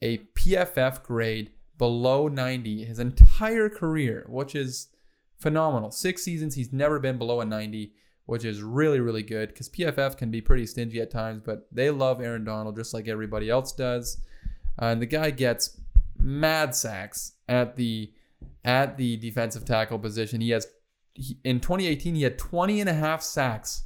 [0.00, 4.88] a PFF grade below 90 his entire career, which is
[5.38, 5.90] phenomenal.
[5.90, 7.92] Six seasons, he's never been below a 90,
[8.26, 11.90] which is really, really good because PFF can be pretty stingy at times, but they
[11.90, 14.20] love Aaron Donald just like everybody else does.
[14.80, 15.78] Uh, and the guy gets
[16.22, 18.12] mad sacks at the
[18.64, 20.40] at the defensive tackle position.
[20.40, 20.66] He has
[21.14, 23.84] he, in 2018 he had 20 and a half sacks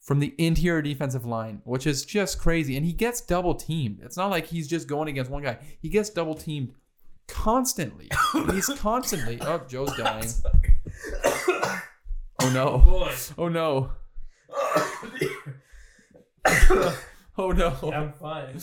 [0.00, 2.76] from the interior defensive line, which is just crazy.
[2.76, 4.00] And he gets double teamed.
[4.02, 5.58] It's not like he's just going against one guy.
[5.80, 6.74] He gets double teamed
[7.26, 8.10] constantly.
[8.52, 9.38] He's constantly.
[9.40, 10.28] Oh, Joe's dying.
[12.42, 12.78] Oh no.
[12.78, 13.12] Boy.
[13.38, 13.92] Oh no.
[17.38, 17.74] oh no.
[17.90, 18.58] I'm fine.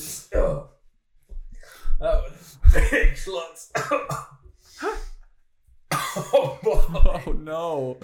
[2.01, 3.69] That was big sluts.
[6.33, 6.81] oh boy.
[6.93, 7.97] Oh no.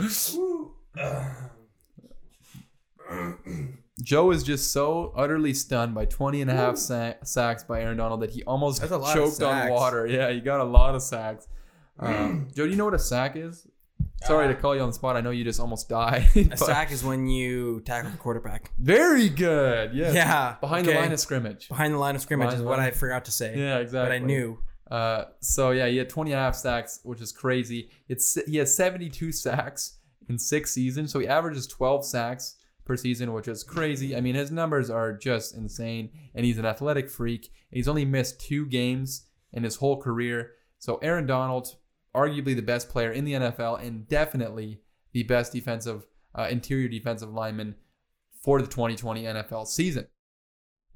[4.04, 7.98] Joe is just so utterly stunned by 20 and a half sa- sacks by Aaron
[7.98, 10.06] Donald that he almost That's a lot of choked on water.
[10.06, 11.48] Yeah, he got a lot of sacks.
[12.00, 13.68] Um, Joe, do you know what a sack is?
[14.24, 15.16] Sorry to call you on the spot.
[15.16, 16.28] I know you just almost died.
[16.52, 18.72] A sack is when you tackle the quarterback.
[18.78, 19.94] Very good.
[19.94, 20.14] Yes.
[20.14, 21.70] Yeah, Behind the line of scrimmage.
[21.70, 22.80] Behind the line of scrimmage Behind is what.
[22.80, 23.58] I forgot to say.
[23.58, 24.20] Yeah, exactly.
[24.20, 24.60] But I knew.
[24.90, 27.90] Uh, so yeah, he had 20 and a half sacks, which is crazy.
[28.08, 29.98] It's he has 72 sacks
[30.30, 34.16] in six seasons, so he averages 12 sacks per season, which is crazy.
[34.16, 37.52] I mean, his numbers are just insane, and he's an athletic freak.
[37.72, 40.52] He's only missed two games in his whole career.
[40.80, 41.76] So Aaron Donald,
[42.16, 44.82] arguably the best player in the NFL, and definitely
[45.14, 46.06] the best defensive
[46.36, 47.76] uh, interior defensive lineman
[48.42, 50.08] for the 2020 NFL season.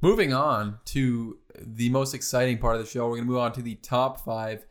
[0.02, 3.52] Moving on to the most exciting part of the show, we're going to move on
[3.54, 4.66] to the top five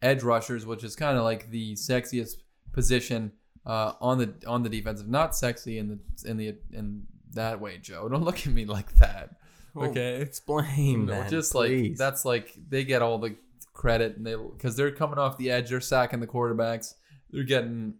[0.00, 2.36] edge rushers, which is kind of like the sexiest
[2.72, 3.32] position
[3.66, 5.08] uh, on the on the defensive.
[5.08, 7.02] Not sexy in the in the in
[7.34, 8.08] that way, Joe.
[8.08, 9.36] Don't look at me like that.
[9.76, 11.30] Okay, Explain no, that.
[11.30, 13.36] just like that's like they get all the
[13.80, 16.94] credit and they because they're coming off the edge, they're sacking the quarterbacks,
[17.30, 17.94] they're getting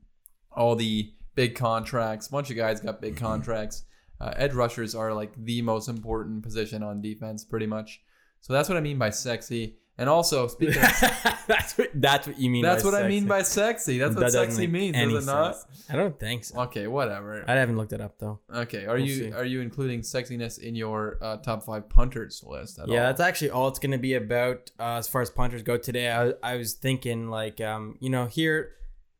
[0.52, 2.26] all the big contracts.
[2.26, 3.84] A bunch of guys got big contracts.
[4.20, 8.02] Uh, edge rushers are like the most important position on defense, pretty much.
[8.42, 9.78] So that's what I mean by sexy.
[10.00, 10.90] And also, speaking of,
[11.46, 12.62] that's what that's what you mean.
[12.62, 13.98] that's by what I mean by sexy.
[13.98, 15.56] That's what That sexy means, does it not?
[15.56, 15.84] sense.
[15.90, 16.58] I don't think so.
[16.62, 17.44] Okay, whatever.
[17.46, 18.40] I haven't looked it up though.
[18.50, 19.32] Okay, are We'll you see.
[19.32, 22.94] are you including sexiness in your uh, top five punters list at all?
[22.94, 23.06] yeah, all?
[23.08, 26.10] that's actually all it's gonna be about uh, as far as punters go today.
[26.10, 28.70] I, I was thinking like, um, you know, here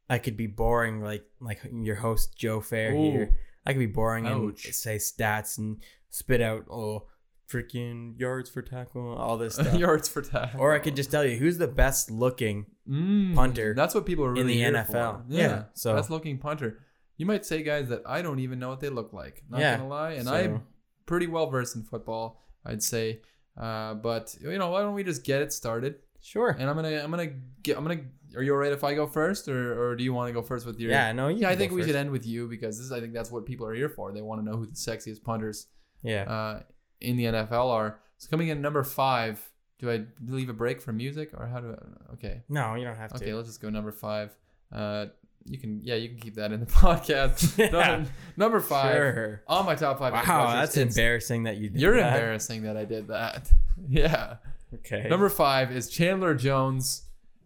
[0.09, 3.03] I could be boring like like your host Joe Fair Ooh.
[3.03, 3.37] here.
[3.67, 5.77] I could be boring and say stats and
[6.09, 7.05] spit out oh
[7.51, 9.75] freaking yards for tackle, all this stuff.
[9.75, 10.61] yards for tackle.
[10.61, 12.67] or I could just tell you who's the best looking.
[12.89, 14.93] Mm, punter That's what people are really in the NFL.
[14.93, 15.25] for.
[15.29, 16.79] Yeah, so- best looking punter.
[17.17, 19.43] You might say guys that I don't even know what they look like.
[19.51, 20.63] Not Yeah, gonna lie, and so- I'm
[21.07, 22.41] pretty well versed in football.
[22.65, 23.21] I'd say,
[23.57, 25.97] uh, but you know, why don't we just get it started?
[26.23, 26.51] Sure.
[26.51, 27.33] And I'm gonna, I'm gonna
[27.63, 28.03] get, I'm gonna.
[28.37, 30.65] Are you alright if I go first, or, or do you want to go first
[30.67, 30.91] with your?
[30.93, 31.89] Yeah, no, you Yeah, I think we first.
[31.89, 34.13] should end with you because this is, I think that's what people are here for.
[34.13, 35.67] They want to know who the sexiest punters
[36.03, 36.23] Yeah.
[36.31, 36.63] uh,
[37.01, 38.01] in the NFL are.
[38.19, 39.41] So coming in at number five.
[39.79, 42.13] Do I leave a break for music or how do I?
[42.13, 42.43] Okay.
[42.51, 43.17] no, you don't have to.
[43.17, 44.37] Okay, let's just go number five.
[44.71, 45.07] Uh,
[45.47, 47.57] you can, yeah, you can keep that in the podcast.
[47.73, 48.05] Yeah.
[48.37, 49.43] Number five Sure.
[49.49, 50.13] on my top five.
[50.13, 52.13] Wow, that's it's- embarrassing that you did You're that.
[52.15, 53.51] embarrassing that I did that.
[53.89, 54.37] Yeah.
[54.75, 55.07] Okay.
[55.09, 57.05] Number five is Chandler Jones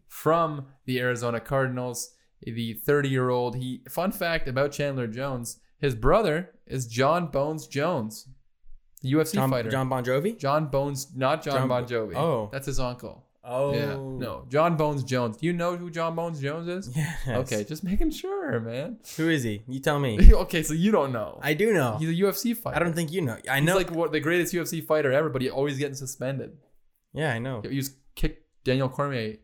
[0.09, 2.11] from the Arizona Cardinals.
[2.42, 3.55] The 30 year old.
[3.57, 3.82] He.
[3.88, 8.26] Fun fact about Chandler Jones: his brother is John Bones Jones,
[9.05, 9.70] the UFC John, fighter.
[9.70, 10.36] John Bon Jovi?
[10.38, 12.16] John Bones, not John, John- Bon Jovi.
[12.16, 12.48] oh.
[12.52, 13.24] that's his uncle.
[13.46, 13.74] Oh.
[13.74, 15.36] Yeah, no, John Bones Jones.
[15.36, 16.96] Do you know who John Bones Jones is?
[16.96, 17.28] Yes.
[17.28, 18.98] Okay, just making sure, man.
[19.18, 19.62] Who is he?
[19.68, 20.18] You tell me.
[20.44, 21.38] okay, so you don't know.
[21.42, 21.96] I do know.
[21.98, 22.76] He's a UFC fighter.
[22.76, 23.36] I don't think you know.
[23.48, 23.76] I He's know.
[23.76, 26.57] like what the greatest UFC fighter ever, but he always getting suspended.
[27.12, 27.61] yeah, I know.
[27.68, 29.36] He was kicked Daniel Cormier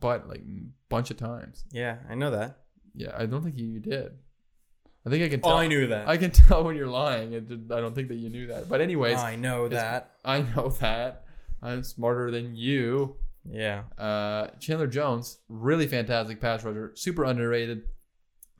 [0.00, 1.64] butt like a bunch of times.
[1.70, 2.58] Yeah, I know that.
[2.96, 4.12] Yeah, I don't think you did.
[5.06, 5.56] I think I can Oh, tell.
[5.58, 6.08] I knew that.
[6.08, 7.34] I can tell when you're lying.
[7.34, 8.68] I don't think that you knew that.
[8.68, 10.12] But anyways, I know that.
[10.24, 11.24] I know that.
[11.62, 13.16] I'm smarter than you.
[13.46, 13.82] Yeah.
[13.98, 17.82] Uh, Chandler Jones, really fantastic pass rusher, super underrated.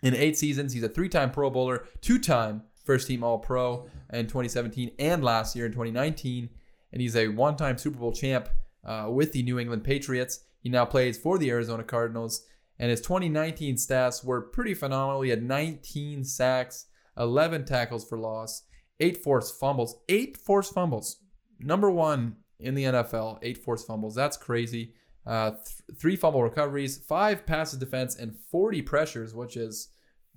[0.03, 5.57] In eight seasons, he's a three-time Pro Bowler, two-time first-team All-Pro in 2017 and last
[5.57, 6.51] year in 2019,
[6.93, 8.51] and he's a one-time Super Bowl champ
[8.85, 10.41] uh, with the New England Patriots.
[10.61, 12.45] He now plays for the Arizona Cardinals,
[12.79, 15.23] and his 2019 stats were pretty phenomenal.
[15.23, 18.63] He had 19 sacks, 11 tackles for loss,
[19.01, 21.19] eight forced fumbles, eight forced fumbles.
[21.61, 24.15] Number one in the NFL, eight forced fumbles.
[24.15, 24.95] That's crazy.
[25.27, 29.89] Uh, th- three fumble recoveries, five passes defense, and 40 pressures, which is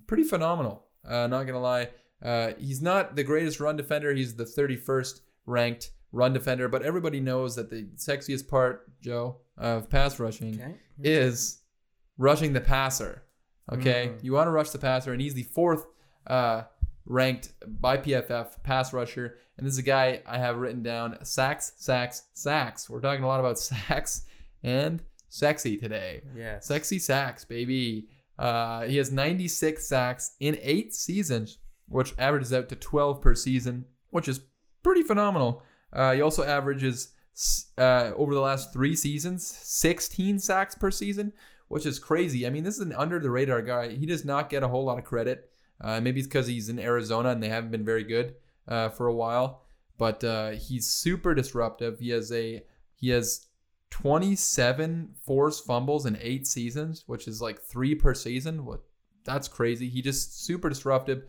[0.06, 0.84] pretty phenomenal.
[1.06, 1.90] Uh, not gonna lie,
[2.22, 4.12] uh, he's not the greatest run defender.
[4.14, 9.90] He's the 31st ranked run defender, but everybody knows that the sexiest part, Joe, of
[9.90, 10.74] pass rushing Okay.
[11.02, 11.62] is
[12.18, 13.22] rushing the passer.
[13.72, 14.24] Okay, Mm.
[14.24, 15.86] you want to rush the passer, and he's the fourth
[16.26, 16.62] uh,
[17.06, 19.36] ranked by PFF pass rusher.
[19.56, 22.88] And this is a guy I have written down: sacks, sacks, sacks.
[22.90, 24.22] We're talking a lot about sacks
[24.62, 26.22] and sexy today.
[26.36, 28.08] Yeah, Sexy sacks, baby.
[28.38, 31.58] Uh, he has 96 sacks in eight seasons,
[31.88, 34.40] which averages out to 12 per season, which is
[34.82, 35.62] pretty phenomenal.
[35.92, 37.08] Uh, he also averages
[37.76, 41.32] uh, over the last three seasons 16 sacks per season,
[41.68, 42.46] which is crazy.
[42.46, 43.90] I mean, this is an under the radar guy.
[43.90, 45.50] He does not get a whole lot of credit.
[45.80, 48.34] Uh, maybe it's because he's in Arizona and they haven't been very good
[48.66, 49.62] uh, for a while,
[49.96, 51.98] but uh, he's super disruptive.
[52.00, 52.62] He has a
[52.94, 53.46] he has
[53.90, 58.64] 27 forced fumbles in eight seasons, which is like three per season.
[58.64, 58.82] What
[59.24, 59.88] that's crazy.
[59.88, 61.24] He just super disruptive,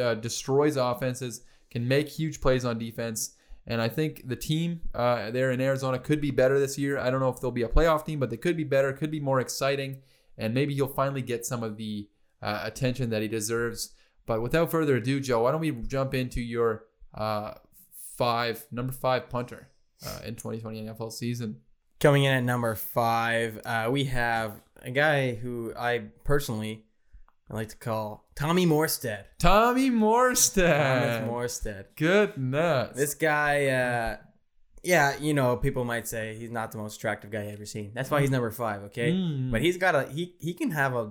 [0.00, 3.36] uh, destroys offenses, can make huge plays on defense.
[3.66, 6.98] And I think the team uh, there in Arizona could be better this year.
[6.98, 9.10] I don't know if they'll be a playoff team, but they could be better, could
[9.10, 10.02] be more exciting,
[10.36, 12.08] and maybe he'll finally get some of the
[12.42, 13.94] uh, attention that he deserves.
[14.26, 16.84] But without further ado, Joe, why don't we jump into your
[17.14, 17.54] uh,
[18.16, 19.68] five, number five punter
[20.06, 21.60] uh, in 2020 NFL season?
[22.00, 26.84] Coming in at number five, uh, we have a guy who I personally
[27.50, 29.24] I like to call Tommy Morstead.
[29.38, 31.20] Tommy Morstead.
[31.22, 31.84] Thomas Morstead.
[31.96, 32.96] Goodness.
[32.96, 34.16] This guy, uh,
[34.82, 37.92] yeah, you know, people might say he's not the most attractive guy I've ever seen.
[37.94, 39.12] That's why he's number five, okay?
[39.12, 39.50] Mm.
[39.50, 41.10] But he's got a he he can have a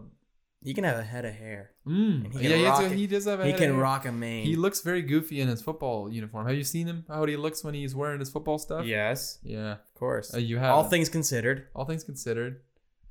[0.61, 1.71] he can have a head of hair.
[1.87, 2.31] Mm.
[2.33, 2.91] he Yeah, can he, rock a- it.
[2.93, 3.83] he does have a He head can of hair.
[3.83, 4.45] rock a mane.
[4.45, 6.45] He looks very goofy in his football uniform.
[6.47, 7.05] Have you seen him?
[7.07, 8.85] How he looks when he's wearing his football stuff?
[8.85, 9.73] yes, Yeah.
[9.73, 10.33] of course.
[10.33, 12.61] Uh, you have All things considered, all things considered.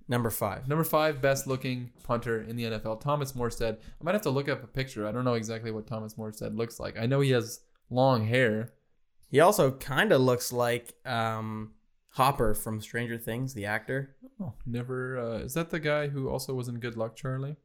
[0.08, 0.68] Number five.
[0.68, 3.76] Number five best looking punter in the NFL, Thomas Morstead.
[3.76, 5.06] I might have to look up a picture.
[5.06, 6.98] I don't know exactly what Thomas Morstead looks like.
[6.98, 8.72] I know he has long hair.
[9.30, 11.72] He also kind of looks like um,
[12.10, 14.16] Hopper from Stranger Things, the actor.
[14.40, 15.18] Oh, never.
[15.18, 17.56] Uh, is that the guy who also was in Good Luck Charlie?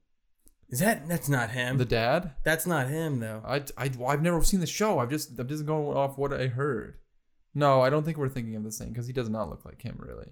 [0.70, 1.78] Is that that's not him?
[1.78, 2.34] The dad?
[2.44, 3.42] that's not him though.
[3.46, 5.00] I, I, I've never seen the show.
[5.00, 6.96] I've just I'm just going off what I heard.
[7.54, 9.82] No, I don't think we're thinking of the same because he does not look like
[9.82, 10.28] him really.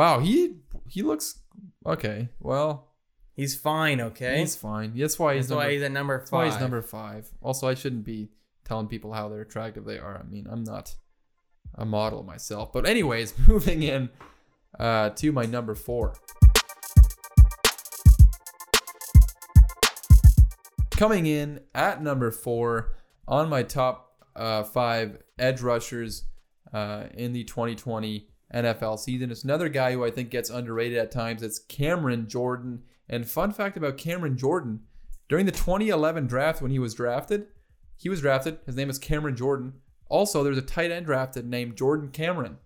[0.00, 0.54] Wow, he
[0.88, 1.40] he looks
[1.84, 2.30] okay.
[2.40, 2.88] Well,
[3.36, 4.38] He's fine, okay.
[4.38, 4.94] he's fine.
[4.96, 6.52] That's why he's that's why number, he's at number that's why five.
[6.54, 7.28] he's number five.
[7.42, 8.30] Also, I shouldn't be
[8.64, 10.18] telling people how they're attractive they are.
[10.18, 10.96] I mean, I'm not
[11.74, 12.72] a model myself.
[12.72, 14.08] But anyways, moving in
[14.78, 16.14] uh, to my number four.
[20.92, 22.94] Coming in at number four
[23.28, 26.24] on my top uh, five edge rushers
[26.72, 29.30] uh, in the 2020 NFL season.
[29.30, 31.42] It's another guy who I think gets underrated at times.
[31.42, 32.82] It's Cameron Jordan.
[33.08, 34.80] And fun fact about Cameron Jordan
[35.28, 37.46] during the 2011 draft when he was drafted,
[37.96, 38.58] he was drafted.
[38.66, 39.74] His name is Cameron Jordan.
[40.08, 42.58] Also, there's a tight end drafted named Jordan Cameron.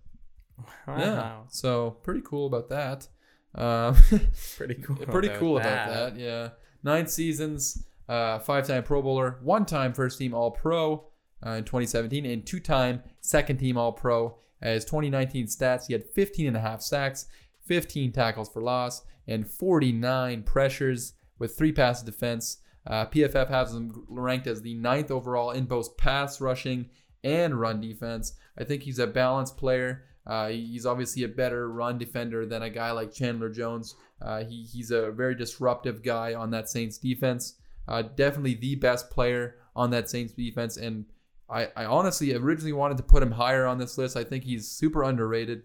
[0.87, 0.95] Yeah.
[1.17, 1.43] Wow.
[1.49, 3.07] So pretty cool about that.
[3.53, 3.95] Um,
[4.57, 4.95] Pretty cool.
[5.07, 5.87] pretty about cool that.
[5.87, 6.19] about that.
[6.19, 6.49] Yeah.
[6.83, 11.07] Nine seasons, uh, five-time Pro Bowler, one-time first-team All-Pro
[11.45, 14.37] uh, in 2017, and two-time second-team All-Pro.
[14.65, 17.27] As 2019 stats, he had 15 and a half sacks,
[17.67, 22.57] 15 tackles for loss, and 49 pressures with three passes defense.
[22.87, 26.89] Uh, PFF has him ranked as the ninth overall in both pass rushing
[27.23, 28.33] and run defense.
[28.57, 30.05] I think he's a balanced player.
[30.25, 33.93] Uh, he's obviously a better run defender than a guy like Chandler Jones.
[34.19, 37.59] Uh, he, he's a very disruptive guy on that Saints defense.
[37.87, 40.75] Uh, definitely the best player on that Saints defense.
[40.75, 41.05] And
[41.49, 44.17] I, I honestly originally wanted to put him higher on this list.
[44.17, 45.63] I think he's super underrated.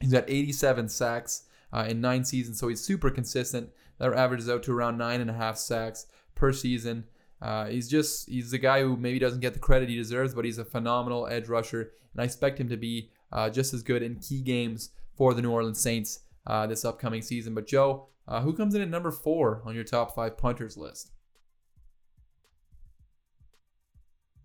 [0.00, 3.70] He's got 87 sacks uh, in nine seasons, so he's super consistent.
[3.98, 7.04] That averages out to around nine and a half sacks per season.
[7.40, 10.44] Uh, he's just he's a guy who maybe doesn't get the credit he deserves, but
[10.44, 14.02] he's a phenomenal edge rusher, and I expect him to be uh, just as good
[14.02, 17.54] in key games for the New Orleans Saints uh, this upcoming season.
[17.54, 21.10] But Joe, uh, who comes in at number four on your top five punters list?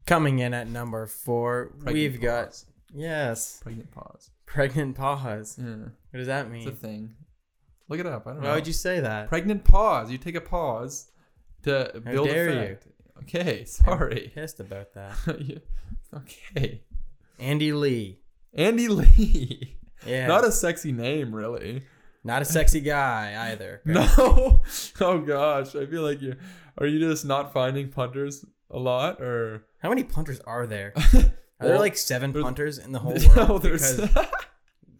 [0.05, 2.61] Coming in at number four, Pregnant we've got
[2.93, 4.31] yes, pregnant pause.
[4.45, 5.57] pregnant pause.
[5.61, 5.65] Yeah,
[6.11, 6.67] What does that mean?
[6.67, 7.15] it's a thing.
[7.87, 8.27] Look it up.
[8.27, 8.49] I don't know.
[8.49, 9.29] Why would you say that?
[9.29, 10.11] pregnant pause?
[10.11, 11.09] You take a pause
[11.63, 12.77] to build dare a you.
[13.21, 14.31] Okay, sorry.
[14.35, 15.15] i Pissed about that.
[15.39, 16.81] Yeah, okay.
[17.39, 18.19] Andy Lee.
[18.53, 19.77] Andy Lee.
[20.05, 20.27] Yeah.
[20.27, 21.83] Not a sexy name, really.
[22.25, 23.81] Not a sexy guy either.
[23.85, 24.61] No.
[24.99, 26.35] Oh gosh, I feel like you
[26.77, 30.93] are you just not finding punters a lot, or How many punters are there?
[31.59, 33.63] Are Well, there like seven punters in the whole no, world?
[33.63, 33.95] there's.
[33.95, 34.25] Because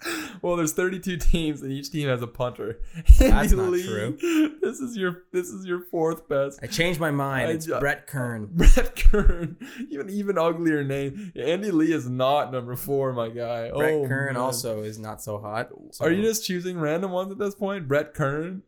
[0.42, 2.80] well, there's 32 teams, and each team has a punter.
[3.20, 4.18] That's not Lee, true.
[4.62, 6.60] This is your this is your fourth best.
[6.62, 7.52] I changed my mind.
[7.52, 8.50] It's Brett Kern.
[8.54, 9.58] Brett Kern,
[9.90, 11.34] even even uglier name.
[11.36, 13.70] Andy Lee is not number four, my guy.
[13.72, 14.42] Brett oh, Kern man.
[14.42, 15.70] also is not so hot.
[15.92, 17.88] so- Are you just choosing random ones at this point?
[17.88, 18.62] Brett Kern.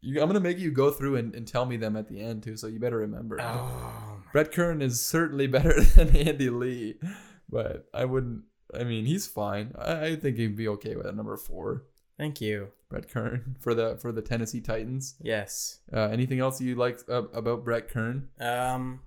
[0.00, 2.44] You, I'm gonna make you go through and, and tell me them at the end
[2.44, 3.38] too, so you better remember.
[3.40, 6.96] Oh, Brett Kern is certainly better than Andy Lee,
[7.48, 8.42] but I wouldn't.
[8.78, 9.72] I mean, he's fine.
[9.78, 11.84] I, I think he'd be okay with a number four.
[12.18, 12.68] thank you.
[12.90, 15.14] Brett Kern for the for the Tennessee Titans.
[15.20, 15.80] Yes.
[15.92, 18.28] Uh, anything else you like uh, about Brett Kern?
[18.40, 19.00] Um,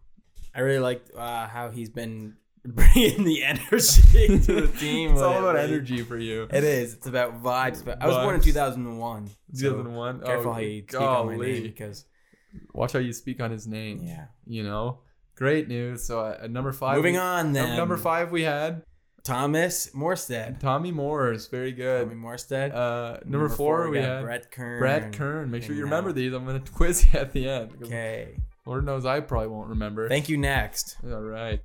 [0.55, 5.11] I really liked uh, how he's been bringing the energy to the team.
[5.11, 6.47] It's all about energy for you.
[6.51, 6.93] It is.
[6.93, 7.83] It's about vibes.
[7.83, 8.45] But I was born in Vibes.
[8.45, 9.27] 2001.
[9.53, 10.21] so 2001.
[10.21, 12.05] Careful Oh, how you speak on my name because
[12.73, 14.01] Watch how you speak on his name.
[14.03, 14.25] yeah.
[14.45, 14.99] You know,
[15.41, 16.03] Great news.
[16.03, 16.97] So uh, number five.
[16.97, 17.75] Moving we, on then.
[17.75, 18.83] Number five we had
[19.23, 20.59] Thomas Morstead.
[20.59, 22.09] Tommy Moore is very good.
[22.09, 22.71] Tommy Morstead.
[22.71, 24.77] Uh, number, number four, four, we had Brett Kern.
[24.77, 25.49] Brett Kern.
[25.49, 26.31] Make sure you remember these.
[26.31, 27.71] I'm gonna quiz you at the end.
[27.81, 28.37] Okay.
[28.67, 30.07] Lord knows I probably won't remember.
[30.07, 30.37] Thank you.
[30.37, 30.97] Next.
[31.03, 31.59] All right.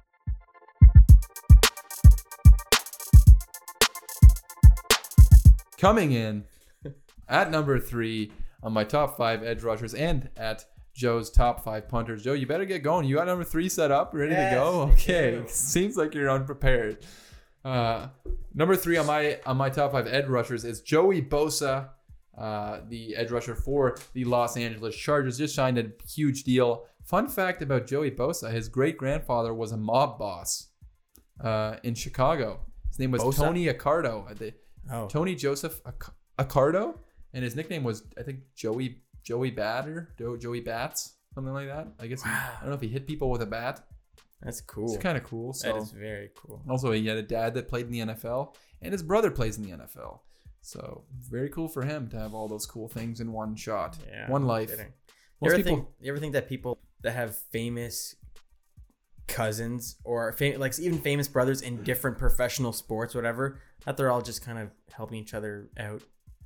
[5.77, 6.45] Coming in
[7.29, 10.64] at number three on my top five edge rushers, and at
[10.97, 12.22] Joe's top five punters.
[12.24, 13.07] Joe, you better get going.
[13.07, 14.80] You got number three set up, ready Yes, to go.
[14.92, 17.05] Okay, seems like you're unprepared.
[17.64, 18.09] Uh,
[18.55, 21.88] number three on my on my top five edge rushers is Joey Bosa,
[22.38, 25.36] uh, the edge rusher for the Los Angeles Chargers.
[25.38, 26.86] Just signed a huge deal.
[27.05, 30.68] Fun fact about Joey Bosa: his great grandfather was a mob boss
[31.40, 32.61] uh, in Chicago.
[32.88, 33.36] His name was Bosa?
[33.38, 34.53] Tony Accardo.
[34.90, 36.97] Oh, Tony Joseph Acc- Accardo,
[37.34, 41.89] and his nickname was I think Joey Joey Batter, Jo- Joey Bats, something like that.
[41.99, 43.85] I guess I don't know if he hit people with a bat.
[44.41, 44.95] that's cool.
[44.95, 45.53] It's kind of cool.
[45.53, 46.62] that So is very cool.
[46.70, 49.64] also he had a dad that played in the NFL, and his brother plays in
[49.64, 50.20] the NFL.
[50.62, 54.31] So very cool for him to have all those cool things in one shot, Yeah,
[54.31, 54.70] one life.
[54.70, 54.93] kidding.
[55.43, 58.14] You ever, people, think, you ever think that people that have famous
[59.27, 64.22] cousins or fam- like even famous brothers in different professional sports, whatever, that they're all
[64.22, 66.03] just kind of helping each other out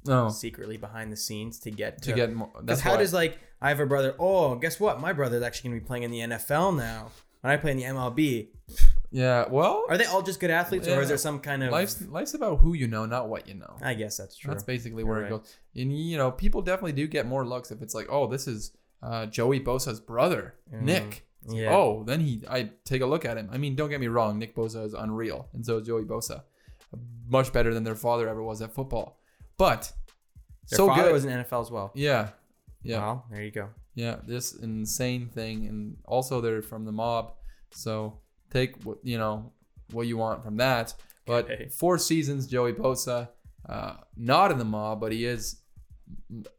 [0.06, 2.50] no, secretly behind the scenes to get to get more.
[2.62, 4.14] That's how why- does like I have a brother?
[4.18, 5.00] Oh, guess what?
[5.00, 7.10] My brother's actually gonna be playing in the NFL now.
[7.42, 8.48] When I play in the MLB,
[9.10, 9.46] yeah.
[9.48, 11.72] Well, are they all just good athletes, or is there some kind of?
[11.72, 13.76] life's life's about who you know, not what you know.
[13.82, 14.50] I guess that's true.
[14.52, 15.26] That's basically You're where right.
[15.32, 15.56] it goes.
[15.74, 18.72] And you know, people definitely do get more looks if it's like, oh, this is
[19.02, 21.26] uh, Joey Bosa's brother, Mm, Nick.
[21.48, 21.74] Yeah.
[21.74, 23.48] oh, then he, I take a look at him.
[23.50, 26.42] I mean, don't get me wrong, Nick Bosa is unreal, and so is Joey Bosa,
[27.28, 29.18] much better than their father ever was at football.
[29.60, 29.92] But
[30.70, 31.12] Their so father good.
[31.12, 31.92] was in NFL as well.
[31.94, 32.30] yeah,
[32.82, 33.68] yeah, Well, there you go.
[33.94, 34.16] yeah.
[34.26, 37.34] This insane thing, and also they're from the mob,
[37.70, 38.18] so
[38.50, 39.52] take what you know
[39.92, 40.94] what you want from that.
[41.26, 41.68] But Okay.
[41.68, 43.28] four seasons, Joey Bosa,
[43.68, 45.60] uh, not in the mob, but he is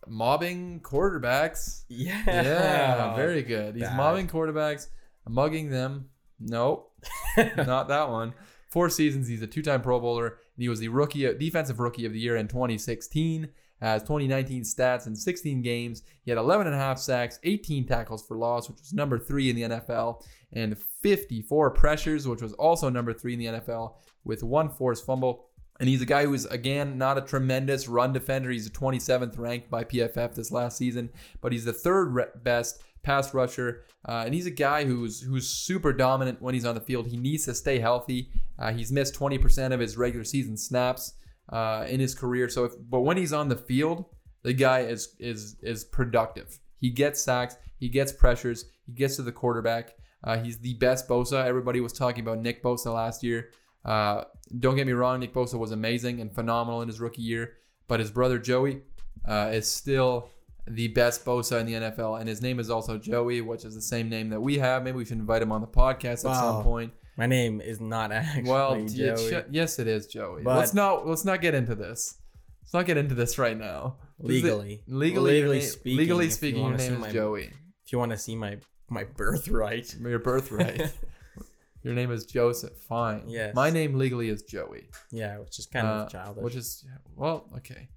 [0.08, 1.84] mobbing quarterbacks.
[1.90, 2.22] Yeah.
[2.26, 3.76] Yeah, very good.
[3.76, 3.98] He's Bad.
[3.98, 4.88] mobbing quarterbacks,
[5.28, 6.10] mugging them.
[6.40, 6.92] Nope,
[7.58, 8.34] not that one.
[8.70, 9.28] Four seasons.
[9.28, 10.38] He's a two-time Pro Bowler.
[10.62, 13.50] He was the rookie, defensive rookie of the year in 2016.
[13.82, 16.04] Has 2019 stats in 16 games.
[16.24, 19.50] He had 11 and a half sacks, 18 tackles for loss, which was number three
[19.50, 24.44] in the NFL, and 54 pressures, which was also number three in the NFL, with
[24.44, 25.48] one forced fumble.
[25.80, 28.52] And he's a guy who's again not a tremendous run defender.
[28.52, 31.10] He's a 27th ranked by PFF this last season,
[31.42, 33.84] but he's the third best pass rusher.
[34.08, 37.08] Uh, and he's a guy who's who's super dominant when he's on the field.
[37.08, 38.30] He needs to stay healthy.
[38.58, 41.14] Uh, he's missed 20% of his regular season snaps
[41.50, 42.50] uh, in his career.
[42.50, 44.06] So, if, but when he's on the field,
[44.44, 46.60] the guy is is is productive.
[46.78, 47.58] He gets sacks.
[47.80, 48.66] He gets pressures.
[48.86, 49.96] He gets to the quarterback.
[50.24, 51.46] Uh, he's the best Bosa.
[51.46, 53.52] Everybody was talking about Nick Bosa last year.
[53.84, 54.24] Uh,
[54.60, 57.54] don't get me wrong, Nick Bosa was amazing and phenomenal in his rookie year,
[57.88, 58.82] but his brother Joey
[59.28, 60.30] uh, is still
[60.68, 63.82] the best Bosa in the NFL, and his name is also Joey, which is the
[63.82, 64.84] same name that we have.
[64.84, 66.94] Maybe we should invite him on the podcast at some point.
[67.18, 69.44] My name is not actually Well, Joey.
[69.52, 70.44] yes, it is Joey.
[70.44, 72.16] But- let's not let's not get into this.
[72.64, 73.98] Let's not get into this right now.
[74.20, 74.84] Is it- legally.
[74.88, 77.52] legally, Legally speaking, legally you speaking, your name is my- Joey.
[77.86, 78.58] If you want to see my
[78.90, 79.96] my birthright.
[80.02, 80.94] Your birthright.
[81.84, 82.74] your name is Joseph.
[82.88, 83.24] Fine.
[83.28, 83.56] Yes.
[83.56, 84.90] My name legally is Joey.
[85.12, 86.44] yeah, which is kind Uh, of childish.
[86.44, 86.86] Which is
[87.16, 87.88] well, okay.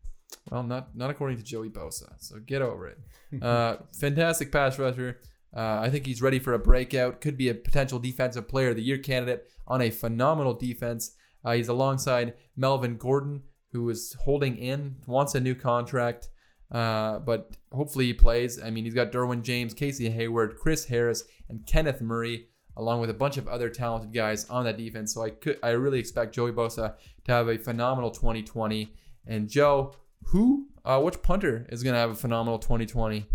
[0.55, 2.13] Well, not not according to Joey Bosa.
[2.19, 2.99] So get over it.
[3.43, 5.19] Uh, fantastic pass rusher.
[5.55, 7.21] Uh, I think he's ready for a breakout.
[7.21, 11.17] Could be a potential defensive player of the year candidate on a phenomenal defense.
[11.45, 13.43] Uh, he's alongside Melvin Gordon,
[13.73, 16.29] who is holding in, wants a new contract,
[16.71, 18.63] uh, but hopefully he plays.
[18.63, 22.47] I mean, he's got Derwin James, Casey Hayward, Chris Harris, and Kenneth Murray,
[22.77, 25.15] along with a bunch of other talented guys on that defense.
[25.15, 26.95] So I could, I really expect Joey Bosa
[27.25, 28.95] to have a phenomenal 2020.
[29.27, 29.95] And Joe,
[30.27, 33.27] who, uh, which punter is going to have a phenomenal 2020?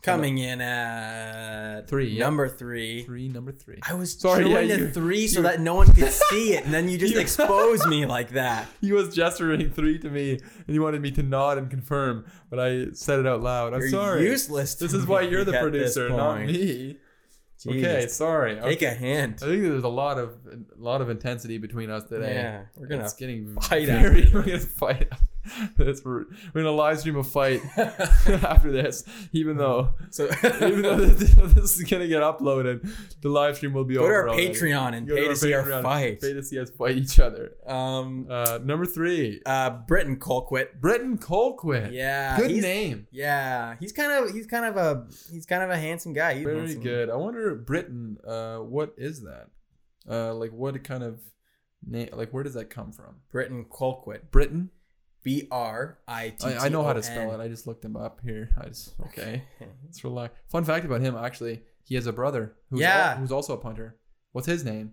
[0.00, 2.24] Coming in at Three, yeah.
[2.24, 3.02] number three.
[3.02, 3.78] Three, number three.
[3.82, 6.64] I was Sorry, yeah, to you- three so you- that no one could see it,
[6.64, 8.68] and then you just You- expose me like that.
[8.80, 12.60] He was gesturing three to me, and he wanted me to nod and confirm, but
[12.60, 13.74] I said it out loud.
[13.74, 14.22] I'm You're sorry.
[14.24, 14.76] useless.
[14.76, 16.96] This is why you're the producer, not me.
[17.66, 18.14] Okay, Jesus.
[18.16, 18.54] sorry.
[18.54, 18.86] Take Okay.
[18.86, 19.42] a hint.
[19.42, 22.34] I think there's a lot of a lot of intensity between us today.
[22.34, 25.12] Yeah, we're gonna it's getting fight very, We're gonna fight.
[25.76, 30.96] This, we're, we're gonna live stream a fight after this, even though So even though
[30.96, 32.86] this, this is gonna get uploaded,
[33.22, 34.28] the live stream will be go to our.
[34.28, 36.20] Patreon and pay our to see our fight.
[36.20, 37.52] Pay to see us fight each other.
[37.66, 40.80] Um, Uh, number three, uh, Britton Colquitt.
[40.80, 41.92] Britton Colquitt.
[41.92, 43.06] Yeah, good name.
[43.10, 46.34] Yeah, he's kind of he's kind of a he's kind of a handsome guy.
[46.34, 46.82] He's Very handsome.
[46.82, 47.10] good.
[47.10, 48.18] I wonder, Britain.
[48.26, 49.48] Uh, what is that?
[50.08, 51.20] Uh, like what kind of
[51.86, 52.08] name?
[52.12, 53.16] Like where does that come from?
[53.30, 54.30] Britton Colquitt.
[54.30, 54.70] Britain.
[55.22, 56.46] B R I T.
[56.46, 57.42] I, I know how to spell it.
[57.42, 58.50] I just looked him up here.
[58.60, 59.42] I just okay.
[59.84, 60.34] Let's relax.
[60.48, 63.10] Fun fact about him, actually, he has a brother who's Yeah.
[63.12, 63.96] al- who's also a punter.
[64.32, 64.92] What's his name?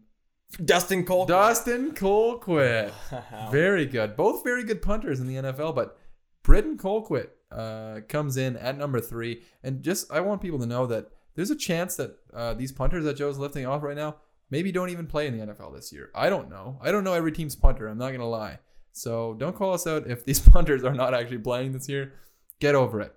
[0.64, 1.26] Dustin Cole.
[1.26, 2.92] Dustin Colquitt.
[3.12, 3.50] Wow.
[3.52, 4.16] Very good.
[4.16, 5.98] Both very good punters in the NFL, but
[6.44, 9.42] Britton Colquitt uh, comes in at number three.
[9.64, 13.04] And just, I want people to know that there's a chance that uh, these punters
[13.06, 14.18] that Joe's lifting off right now
[14.52, 16.12] maybe don't even play in the NFL this year.
[16.16, 16.80] I don't know.
[16.82, 17.88] I don't know every team's punter.
[17.88, 18.60] I'm not going to lie.
[18.96, 22.14] So don't call us out if these punters are not actually playing this year.
[22.60, 23.14] Get over it.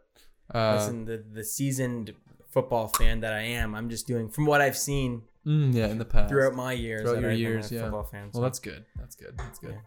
[0.53, 2.15] Uh, Listen, the the seasoned
[2.51, 5.99] football fan that I am, I'm just doing from what I've seen mm, yeah, in
[5.99, 6.31] the past.
[6.31, 7.03] throughout my years.
[7.03, 7.83] Throughout your years, yeah.
[7.83, 8.31] Football fan.
[8.35, 8.85] Well, that's good.
[8.97, 9.39] That's good.
[9.39, 9.79] That's good.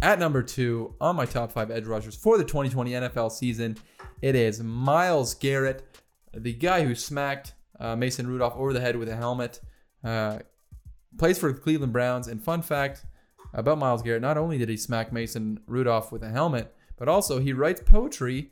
[0.00, 3.76] At number two on my top five edge rushers for the 2020 NFL season,
[4.22, 5.84] it is Myles Garrett,
[6.32, 9.60] the guy who smacked uh, Mason Rudolph over the head with a helmet.
[10.04, 10.38] Uh,
[11.16, 12.28] plays for the Cleveland Browns.
[12.28, 13.04] And fun fact
[13.54, 17.40] about Myles Garrett: not only did he smack Mason Rudolph with a helmet, but also
[17.40, 18.50] he writes poetry,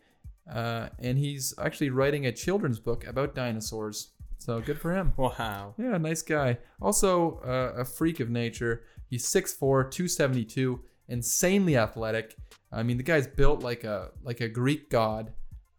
[0.50, 4.10] uh, and he's actually writing a children's book about dinosaurs.
[4.38, 5.12] So good for him.
[5.16, 5.74] wow.
[5.78, 6.58] Yeah, nice guy.
[6.80, 8.84] Also, uh, a freak of nature.
[9.08, 12.36] He's 6'4", 272, insanely athletic.
[12.72, 15.32] I mean, the guy's built like a like a Greek god.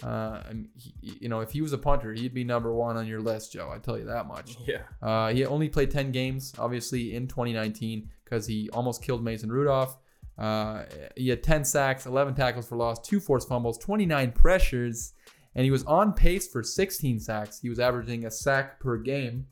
[0.04, 3.08] Uh, and he, you know, if he was a punter, he'd be number one on
[3.08, 3.72] your list, Joe.
[3.74, 4.58] I tell you that much.
[4.68, 4.82] Yeah.
[5.02, 9.98] Uh, he only played 10 games, obviously, in 2019 because he almost killed Mason Rudolph.
[10.38, 10.84] Uh,
[11.16, 15.14] he had 10 sacks, 11 tackles for loss, two forced fumbles, 29 pressures,
[15.56, 17.60] and he was on pace for 16 sacks.
[17.60, 19.48] He was averaging a sack per game.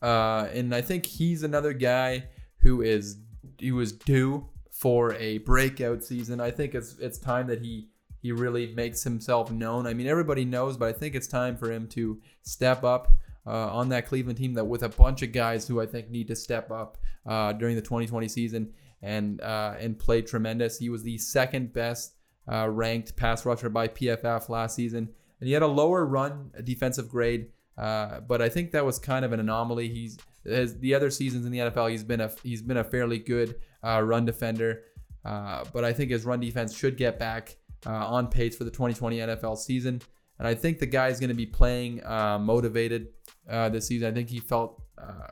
[0.00, 2.28] Uh, and I think he's another guy
[2.58, 3.18] who is
[3.58, 6.40] he was due for a breakout season.
[6.40, 7.88] I think it's it's time that he
[8.20, 9.86] he really makes himself known.
[9.86, 13.12] I mean, everybody knows, but I think it's time for him to step up
[13.46, 16.28] uh, on that Cleveland team that with a bunch of guys who I think need
[16.28, 20.78] to step up uh, during the 2020 season and uh, and play tremendous.
[20.78, 22.14] He was the second best
[22.50, 25.08] uh, ranked pass rusher by PFF last season,
[25.40, 27.48] and he had a lower run defensive grade.
[27.76, 29.88] Uh, but I think that was kind of an anomaly.
[29.88, 33.56] He's the other seasons in the NFL, he's been a he's been a fairly good
[33.82, 34.82] uh, run defender.
[35.22, 37.56] But I think his run defense should get back
[37.86, 40.00] uh, on pace for the 2020 NFL season.
[40.38, 43.08] And I think the guy's going to be playing uh, motivated
[43.48, 44.08] uh, this season.
[44.08, 45.28] I think he felt uh,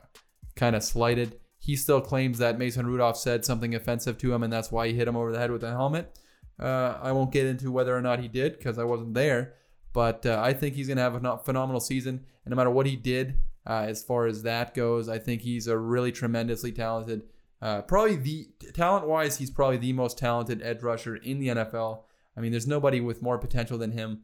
[0.55, 1.39] kind of slighted.
[1.59, 4.93] He still claims that Mason Rudolph said something offensive to him, and that's why he
[4.93, 6.17] hit him over the head with the helmet.
[6.59, 9.53] Uh, I won't get into whether or not he did because I wasn't there.
[9.93, 12.25] But uh, I think he's going to have a phenomenal season.
[12.45, 15.77] And no matter what he did, as far as that goes, I think he's a
[15.77, 17.23] really tremendously talented.
[17.59, 22.03] Probably the talent wise, he's probably the most talented edge rusher in the NFL.
[22.37, 24.21] I mean, there's nobody with more potential than him,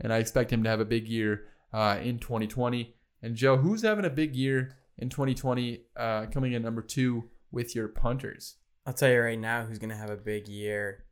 [0.00, 2.94] and I expect him to have a big year uh, in 2020.
[3.22, 7.74] And Joe, who's having a big year in 2020, uh, coming in number two with
[7.74, 8.56] your punters?
[8.86, 11.04] I'll tell you right now who's gonna have a big year.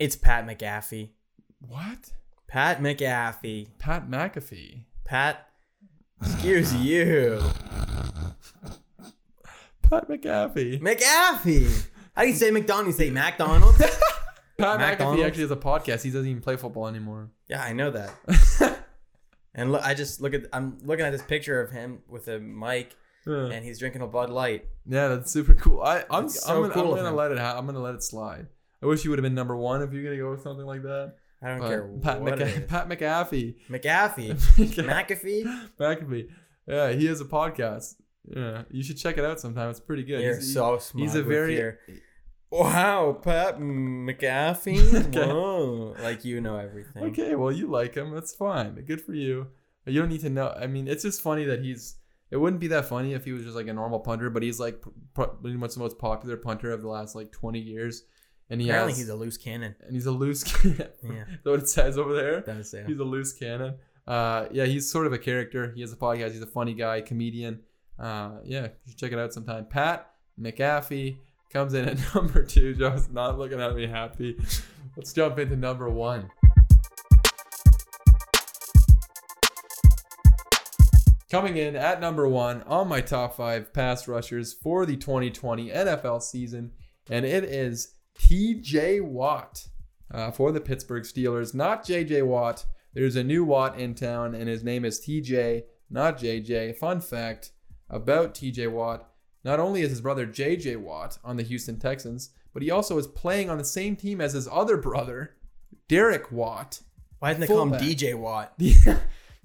[0.00, 1.10] It's Pat McAfee.
[1.60, 2.12] What?
[2.48, 3.68] Pat McAfee.
[3.78, 4.84] Pat McAfee.
[5.04, 5.46] Pat,
[6.20, 7.40] excuse you.
[9.82, 10.80] Pat McAfee.
[10.80, 11.86] McAfee.
[12.16, 12.88] How do you say McDonald?
[12.88, 13.80] You say McDonald's?
[14.60, 16.02] Pat McAfee actually has a podcast.
[16.02, 17.30] He doesn't even play football anymore.
[17.48, 18.14] yeah, I know that.
[19.52, 20.44] And look, I just look at.
[20.52, 22.94] I'm looking at this picture of him with a mic,
[23.26, 23.46] Yeah.
[23.46, 24.66] and he's drinking a Bud Light.
[24.86, 25.82] Yeah, that's super cool.
[25.82, 27.38] I, I'm, so I'm gonna, cool I'm gonna let it.
[27.38, 28.46] Ha- I'm gonna let it slide.
[28.80, 30.82] I wish you would have been number one if you're gonna go with something like
[30.84, 31.14] that.
[31.42, 32.70] I don't But care Pat, what McA- it is.
[32.70, 33.54] Pat McAfee.
[33.68, 34.38] McAfee.
[34.76, 35.68] McAfee.
[35.80, 36.28] McAfee.
[36.68, 37.96] Yeah, he has a podcast.
[38.28, 39.70] Yeah, you should check it out sometime.
[39.70, 40.20] It's pretty good.
[40.22, 41.02] You're He's- so smart.
[41.02, 41.78] he's a very- your-
[42.50, 45.06] Wow, Pat McAfee.
[45.08, 45.26] Okay.
[45.32, 45.94] Whoa.
[46.02, 47.04] Like you know everything.
[47.04, 48.12] Okay, well, you like him.
[48.12, 48.74] That's fine.
[48.86, 49.46] Good for you.
[49.86, 50.48] You don't need to know.
[50.56, 51.96] I mean, it's just funny that he's.
[52.30, 54.60] It wouldn't be that funny if he was just like a normal punter, but he's
[54.60, 54.80] like
[55.14, 58.04] pretty much the most popular punter of the last like 20 years,
[58.48, 58.98] and he Apparently has.
[59.00, 59.74] he's a loose cannon.
[59.84, 60.44] and he's a loose.
[60.62, 60.88] cannon.
[61.02, 61.24] Yeah.
[61.28, 62.40] that's what it says over there?
[62.40, 62.84] Does say.
[62.86, 63.74] He's a loose cannon.
[64.06, 65.72] Uh, yeah, he's sort of a character.
[65.74, 66.32] He has a podcast.
[66.32, 67.60] He's a funny guy, comedian.
[67.98, 69.66] Uh, yeah, you should check it out sometime.
[69.66, 71.18] Pat McAfee
[71.50, 72.74] comes in at number two.
[72.74, 74.38] Joe's not looking at me happy.
[74.96, 76.30] Let's jump into number one.
[81.30, 86.22] Coming in at number one on my top five pass rushers for the 2020 NFL
[86.22, 86.72] season,
[87.08, 89.68] and it is TJ Watt
[90.12, 91.54] uh, for the Pittsburgh Steelers.
[91.54, 92.66] Not JJ Watt.
[92.94, 96.76] There's a new Watt in town, and his name is TJ, not JJ.
[96.76, 97.52] Fun fact
[97.88, 99.09] about TJ Watt
[99.44, 103.06] not only is his brother JJ Watt on the Houston Texans, but he also is
[103.06, 105.36] playing on the same team as his other brother,
[105.88, 106.80] Derek Watt.
[107.18, 107.88] Why didn't they call him Fullback.
[107.88, 108.54] DJ Watt?
[108.58, 108.98] Yeah.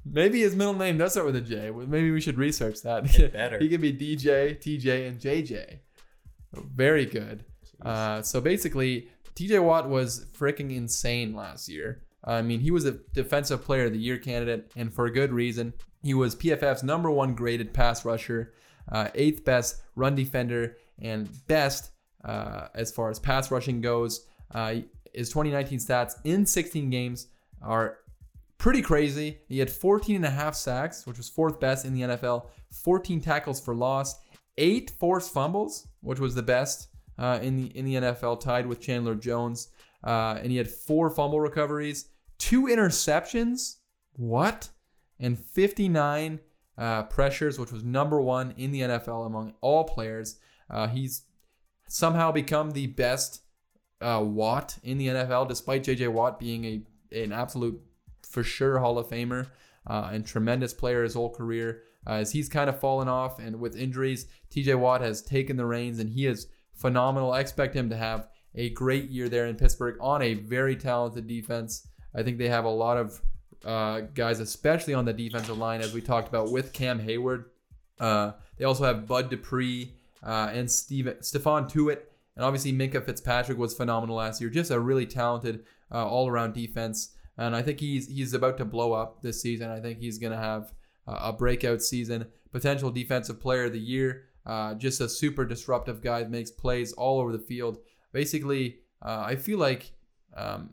[0.08, 1.72] Maybe his middle name does start with a J.
[1.72, 3.20] Maybe we should research that.
[3.20, 3.58] It better.
[3.58, 5.80] he could be DJ, TJ, and JJ.
[6.54, 7.44] Very good.
[7.82, 12.04] Uh, so basically, TJ Watt was freaking insane last year.
[12.24, 15.32] I mean, he was a defensive player of the year candidate, and for a good
[15.34, 15.74] reason.
[16.04, 18.54] He was PFF's number one graded pass rusher,
[18.92, 21.92] uh, eighth best run defender, and best
[22.24, 24.26] uh, as far as pass rushing goes.
[24.54, 24.76] Uh,
[25.14, 27.28] his 2019 stats in 16 games
[27.62, 28.00] are
[28.58, 29.40] pretty crazy.
[29.48, 33.22] He had 14 and a half sacks, which was fourth best in the NFL, 14
[33.22, 34.16] tackles for loss,
[34.58, 38.82] eight forced fumbles, which was the best uh, in the in the NFL, tied with
[38.82, 39.70] Chandler Jones.
[40.04, 43.78] Uh, and he had four fumble recoveries, two interceptions.
[44.14, 44.70] What?
[45.20, 46.40] And 59
[46.78, 50.38] uh, pressures, which was number one in the NFL among all players.
[50.70, 51.24] Uh, he's
[51.88, 53.42] somehow become the best
[54.02, 56.10] uh, Watt in the NFL, despite J.J.
[56.10, 57.80] Watt being a an absolute
[58.28, 59.48] for sure Hall of Famer
[59.88, 61.84] uh, and tremendous player his whole career.
[62.08, 64.76] Uh, as he's kind of fallen off and with injuries, T.J.
[64.76, 67.32] Watt has taken the reins and he is phenomenal.
[67.32, 71.28] I expect him to have a great year there in Pittsburgh on a very talented
[71.28, 71.88] defense.
[72.14, 73.22] I think they have a lot of
[73.64, 77.46] uh, guys, especially on the defensive line, as we talked about with Cam Heyward.
[78.00, 79.94] Uh, they also have Bud Dupree
[80.24, 82.00] uh, and Steve, Stephon Tuitt.
[82.36, 84.50] And obviously, Minkah Fitzpatrick was phenomenal last year.
[84.50, 87.12] Just a really talented uh, all around defense.
[87.38, 89.70] And I think he's he's about to blow up this season.
[89.70, 90.74] I think he's going to have
[91.08, 92.28] a breakout season.
[92.52, 94.24] Potential defensive player of the year.
[94.46, 97.80] Uh, just a super disruptive guy makes plays all over the field.
[98.12, 99.92] Basically, uh, I feel like
[100.36, 100.72] um,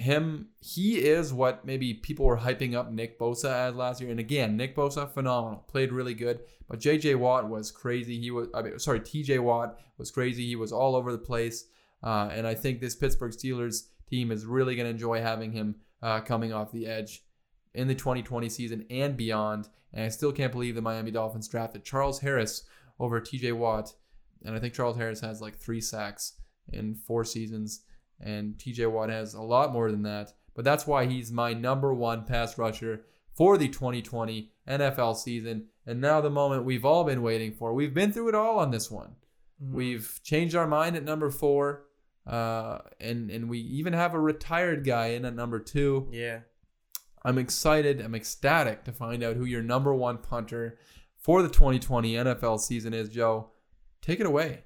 [0.00, 4.10] him, he is what maybe people were hyping up Nick Bosa as last year.
[4.10, 6.40] And again, Nick Bosa, phenomenal, played really good.
[6.68, 7.16] But J.J.
[7.16, 8.18] Watt was crazy.
[8.18, 9.40] He was, I mean, sorry, T.J.
[9.40, 10.46] Watt was crazy.
[10.46, 11.66] He was all over the place.
[12.02, 15.76] Uh, and I think this Pittsburgh Steelers team is really going to enjoy having him
[16.02, 17.22] uh, coming off the edge
[17.74, 19.68] in the 2020 season and beyond.
[19.92, 22.62] And I still can't believe the Miami Dolphins drafted Charles Harris
[22.98, 23.92] over TJ Watt.
[24.44, 26.34] And I think Charles Harris has like three sacks
[26.72, 27.82] in four seasons.
[28.20, 30.32] And TJ Watt has a lot more than that.
[30.54, 33.04] But that's why he's my number one pass rusher
[33.34, 35.66] for the 2020 NFL season.
[35.86, 37.72] And now the moment we've all been waiting for.
[37.72, 39.16] We've been through it all on this one.
[39.62, 39.74] Mm-hmm.
[39.74, 41.84] We've changed our mind at number four.
[42.26, 46.08] Uh, and and we even have a retired guy in at number two.
[46.12, 46.40] Yeah.
[47.24, 48.00] I'm excited.
[48.00, 50.78] I'm ecstatic to find out who your number one punter
[51.18, 53.08] for the 2020 NFL season is.
[53.08, 53.50] Joe,
[54.00, 54.64] take it away.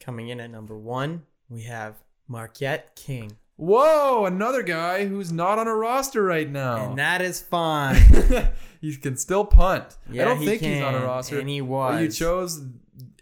[0.00, 1.96] Coming in at number one, we have
[2.28, 3.32] Marquette King.
[3.56, 6.90] Whoa, another guy who's not on a roster right now.
[6.90, 7.96] And that is fine.
[8.80, 9.96] he can still punt.
[10.10, 11.40] Yeah, I don't he think he's on a roster.
[11.40, 12.62] and he But You chose.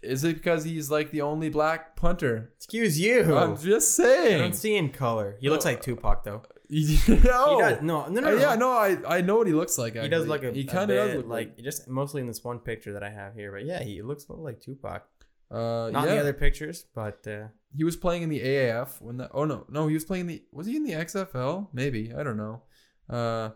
[0.03, 2.51] Is it because he's like the only black punter?
[2.57, 3.35] Excuse you.
[3.35, 4.35] I'm just saying.
[4.35, 5.37] I don't see in color.
[5.39, 6.43] He looks like Tupac though.
[6.69, 7.59] no.
[7.59, 7.81] Does.
[7.81, 8.27] No, no, no.
[8.27, 9.93] Uh, yeah, no, I, I know what he looks like.
[9.95, 10.27] He does actually.
[10.27, 13.03] look a, He kind of does look like just mostly in this one picture that
[13.03, 13.51] I have here.
[13.51, 15.03] But yeah, he looks a little like Tupac.
[15.49, 15.99] Uh, Not yeah.
[16.01, 17.47] in the other pictures, but uh,
[17.77, 19.29] he was playing in the AAF when that.
[19.33, 20.43] Oh no, no, he was playing the.
[20.51, 21.67] Was he in the XFL?
[21.71, 22.63] Maybe I don't know.
[23.09, 23.51] Uh,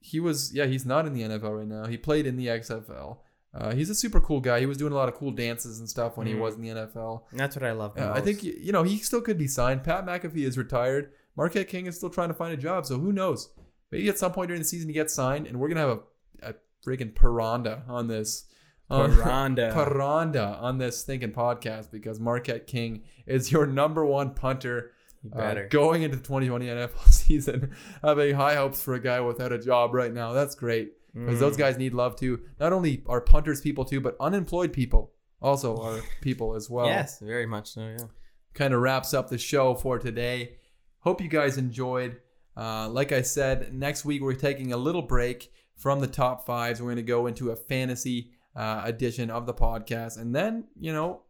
[0.00, 0.52] he was.
[0.54, 1.86] Yeah, he's not in the NFL right now.
[1.86, 3.18] He played in the XFL.
[3.54, 4.60] Uh, he's a super cool guy.
[4.60, 6.40] He was doing a lot of cool dances and stuff when he Mhm.
[6.40, 7.24] was in the NFL.
[7.32, 7.96] that's what I love.
[7.98, 9.82] Uh, I think you know he still could be signed.
[9.84, 11.12] Pat McAfee is retired.
[11.36, 12.86] Marquette King is still trying to find a job.
[12.86, 13.50] So who knows?
[13.90, 15.98] Maybe at some point during the season he gets signed, and we're gonna have
[16.42, 16.54] a, a
[16.86, 18.44] freaking paranda on this.
[18.90, 19.72] On- Paranda.
[19.72, 24.92] Paranda on this thinking podcast because Marquette King is your number one punter
[25.34, 27.74] uh, going into the 2020 NFL season.
[28.02, 30.32] Having high hopes for a guy without a job right now.
[30.32, 31.58] That's great because those Mm.
[31.58, 32.40] guys need love too.
[32.60, 35.12] Not only are punters people too, but unemployed people
[35.42, 36.86] also are people as well.
[36.86, 37.80] yes, very much so.
[37.80, 38.04] Yeah.
[38.54, 40.56] Kind of wraps up the show for today.
[41.00, 42.18] Hope you guys enjoyed.
[42.56, 46.80] Uh, like I said, next week we're taking a little break from the top fives.
[46.80, 50.92] We're going to go into a fantasy uh, edition of the podcast, and then you
[50.92, 51.22] know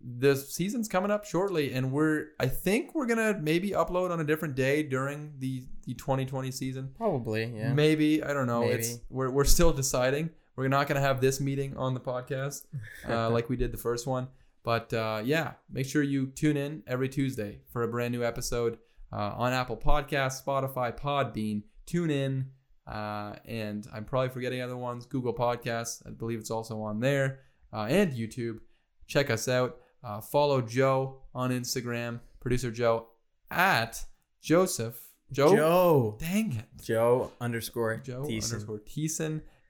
[0.00, 4.24] the season's coming up shortly, and we're I think we're gonna maybe upload on a
[4.24, 6.90] different day during the the 2020 season.
[6.96, 7.52] Probably.
[7.54, 7.72] Yeah.
[7.72, 8.64] Maybe I don't know.
[8.64, 9.02] It's Maybe.
[9.10, 10.30] we're we're still deciding.
[10.56, 12.66] We're not gonna have this meeting on the podcast
[13.08, 14.28] uh, like we did the first one.
[14.62, 18.78] But uh, yeah, make sure you tune in every Tuesday for a brand new episode
[19.12, 21.62] uh, on Apple Podcasts, Spotify, Podbean.
[21.86, 22.50] Tune in,
[22.86, 25.06] uh, and I'm probably forgetting other ones.
[25.06, 27.40] Google Podcasts, I believe it's also on there,
[27.72, 28.58] uh, and YouTube.
[29.06, 29.78] Check us out.
[30.02, 33.08] Uh, follow Joe on Instagram, producer Joe
[33.50, 34.04] at
[34.40, 34.96] Joseph
[35.32, 35.54] Joe.
[35.56, 36.16] Joe.
[36.20, 36.66] Dang it.
[36.82, 38.52] Joe underscore Joe Thiessen.
[38.52, 38.80] underscore.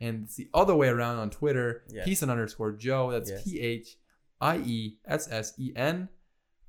[0.00, 1.84] And it's the other way around on Twitter.
[1.88, 2.22] Yes.
[2.22, 3.10] Underscore Joe.
[3.10, 3.44] That's Yes.
[3.44, 3.96] T H
[4.40, 6.08] I E S S E N.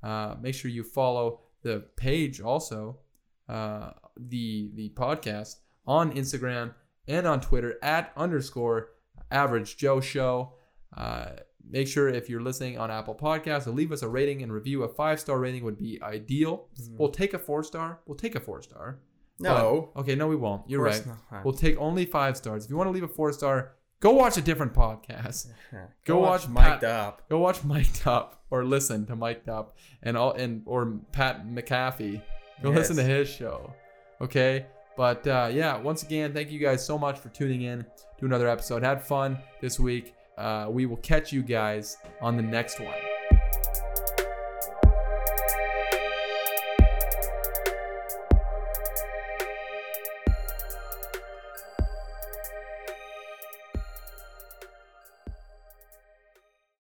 [0.02, 3.00] Uh, make sure you follow the page also,
[3.48, 5.56] uh, the the podcast
[5.86, 6.74] on Instagram
[7.08, 8.88] and on Twitter at underscore
[9.30, 10.52] average Joe show.
[10.96, 11.26] Uh,
[11.68, 14.82] make sure if you're listening on Apple Podcasts to leave us a rating and review.
[14.84, 16.68] A five star rating would be ideal.
[16.80, 16.96] Mm.
[16.98, 18.00] We'll take a four star.
[18.06, 19.00] We'll take a four star.
[19.38, 19.90] No.
[19.94, 20.68] But- okay, no, we won't.
[20.68, 21.04] You're right.
[21.30, 21.44] not.
[21.44, 22.64] We'll take only five stars.
[22.64, 25.48] If you want to leave a four star, go watch a different podcast.
[26.04, 27.28] Go watch Mic'd Pat- Up.
[27.28, 32.22] Go watch Mic'd Up or listen to Mic'd Up and all and or Pat McAfee.
[32.62, 32.78] Go Yes.
[32.78, 33.74] listen to his show.
[34.20, 34.66] Okay.
[34.96, 37.84] But uh, yeah, once again, thank you guys so much for tuning in
[38.18, 38.82] to another episode.
[38.82, 40.14] Had fun this week.
[40.38, 43.15] Uh, we will catch you guys on the next one.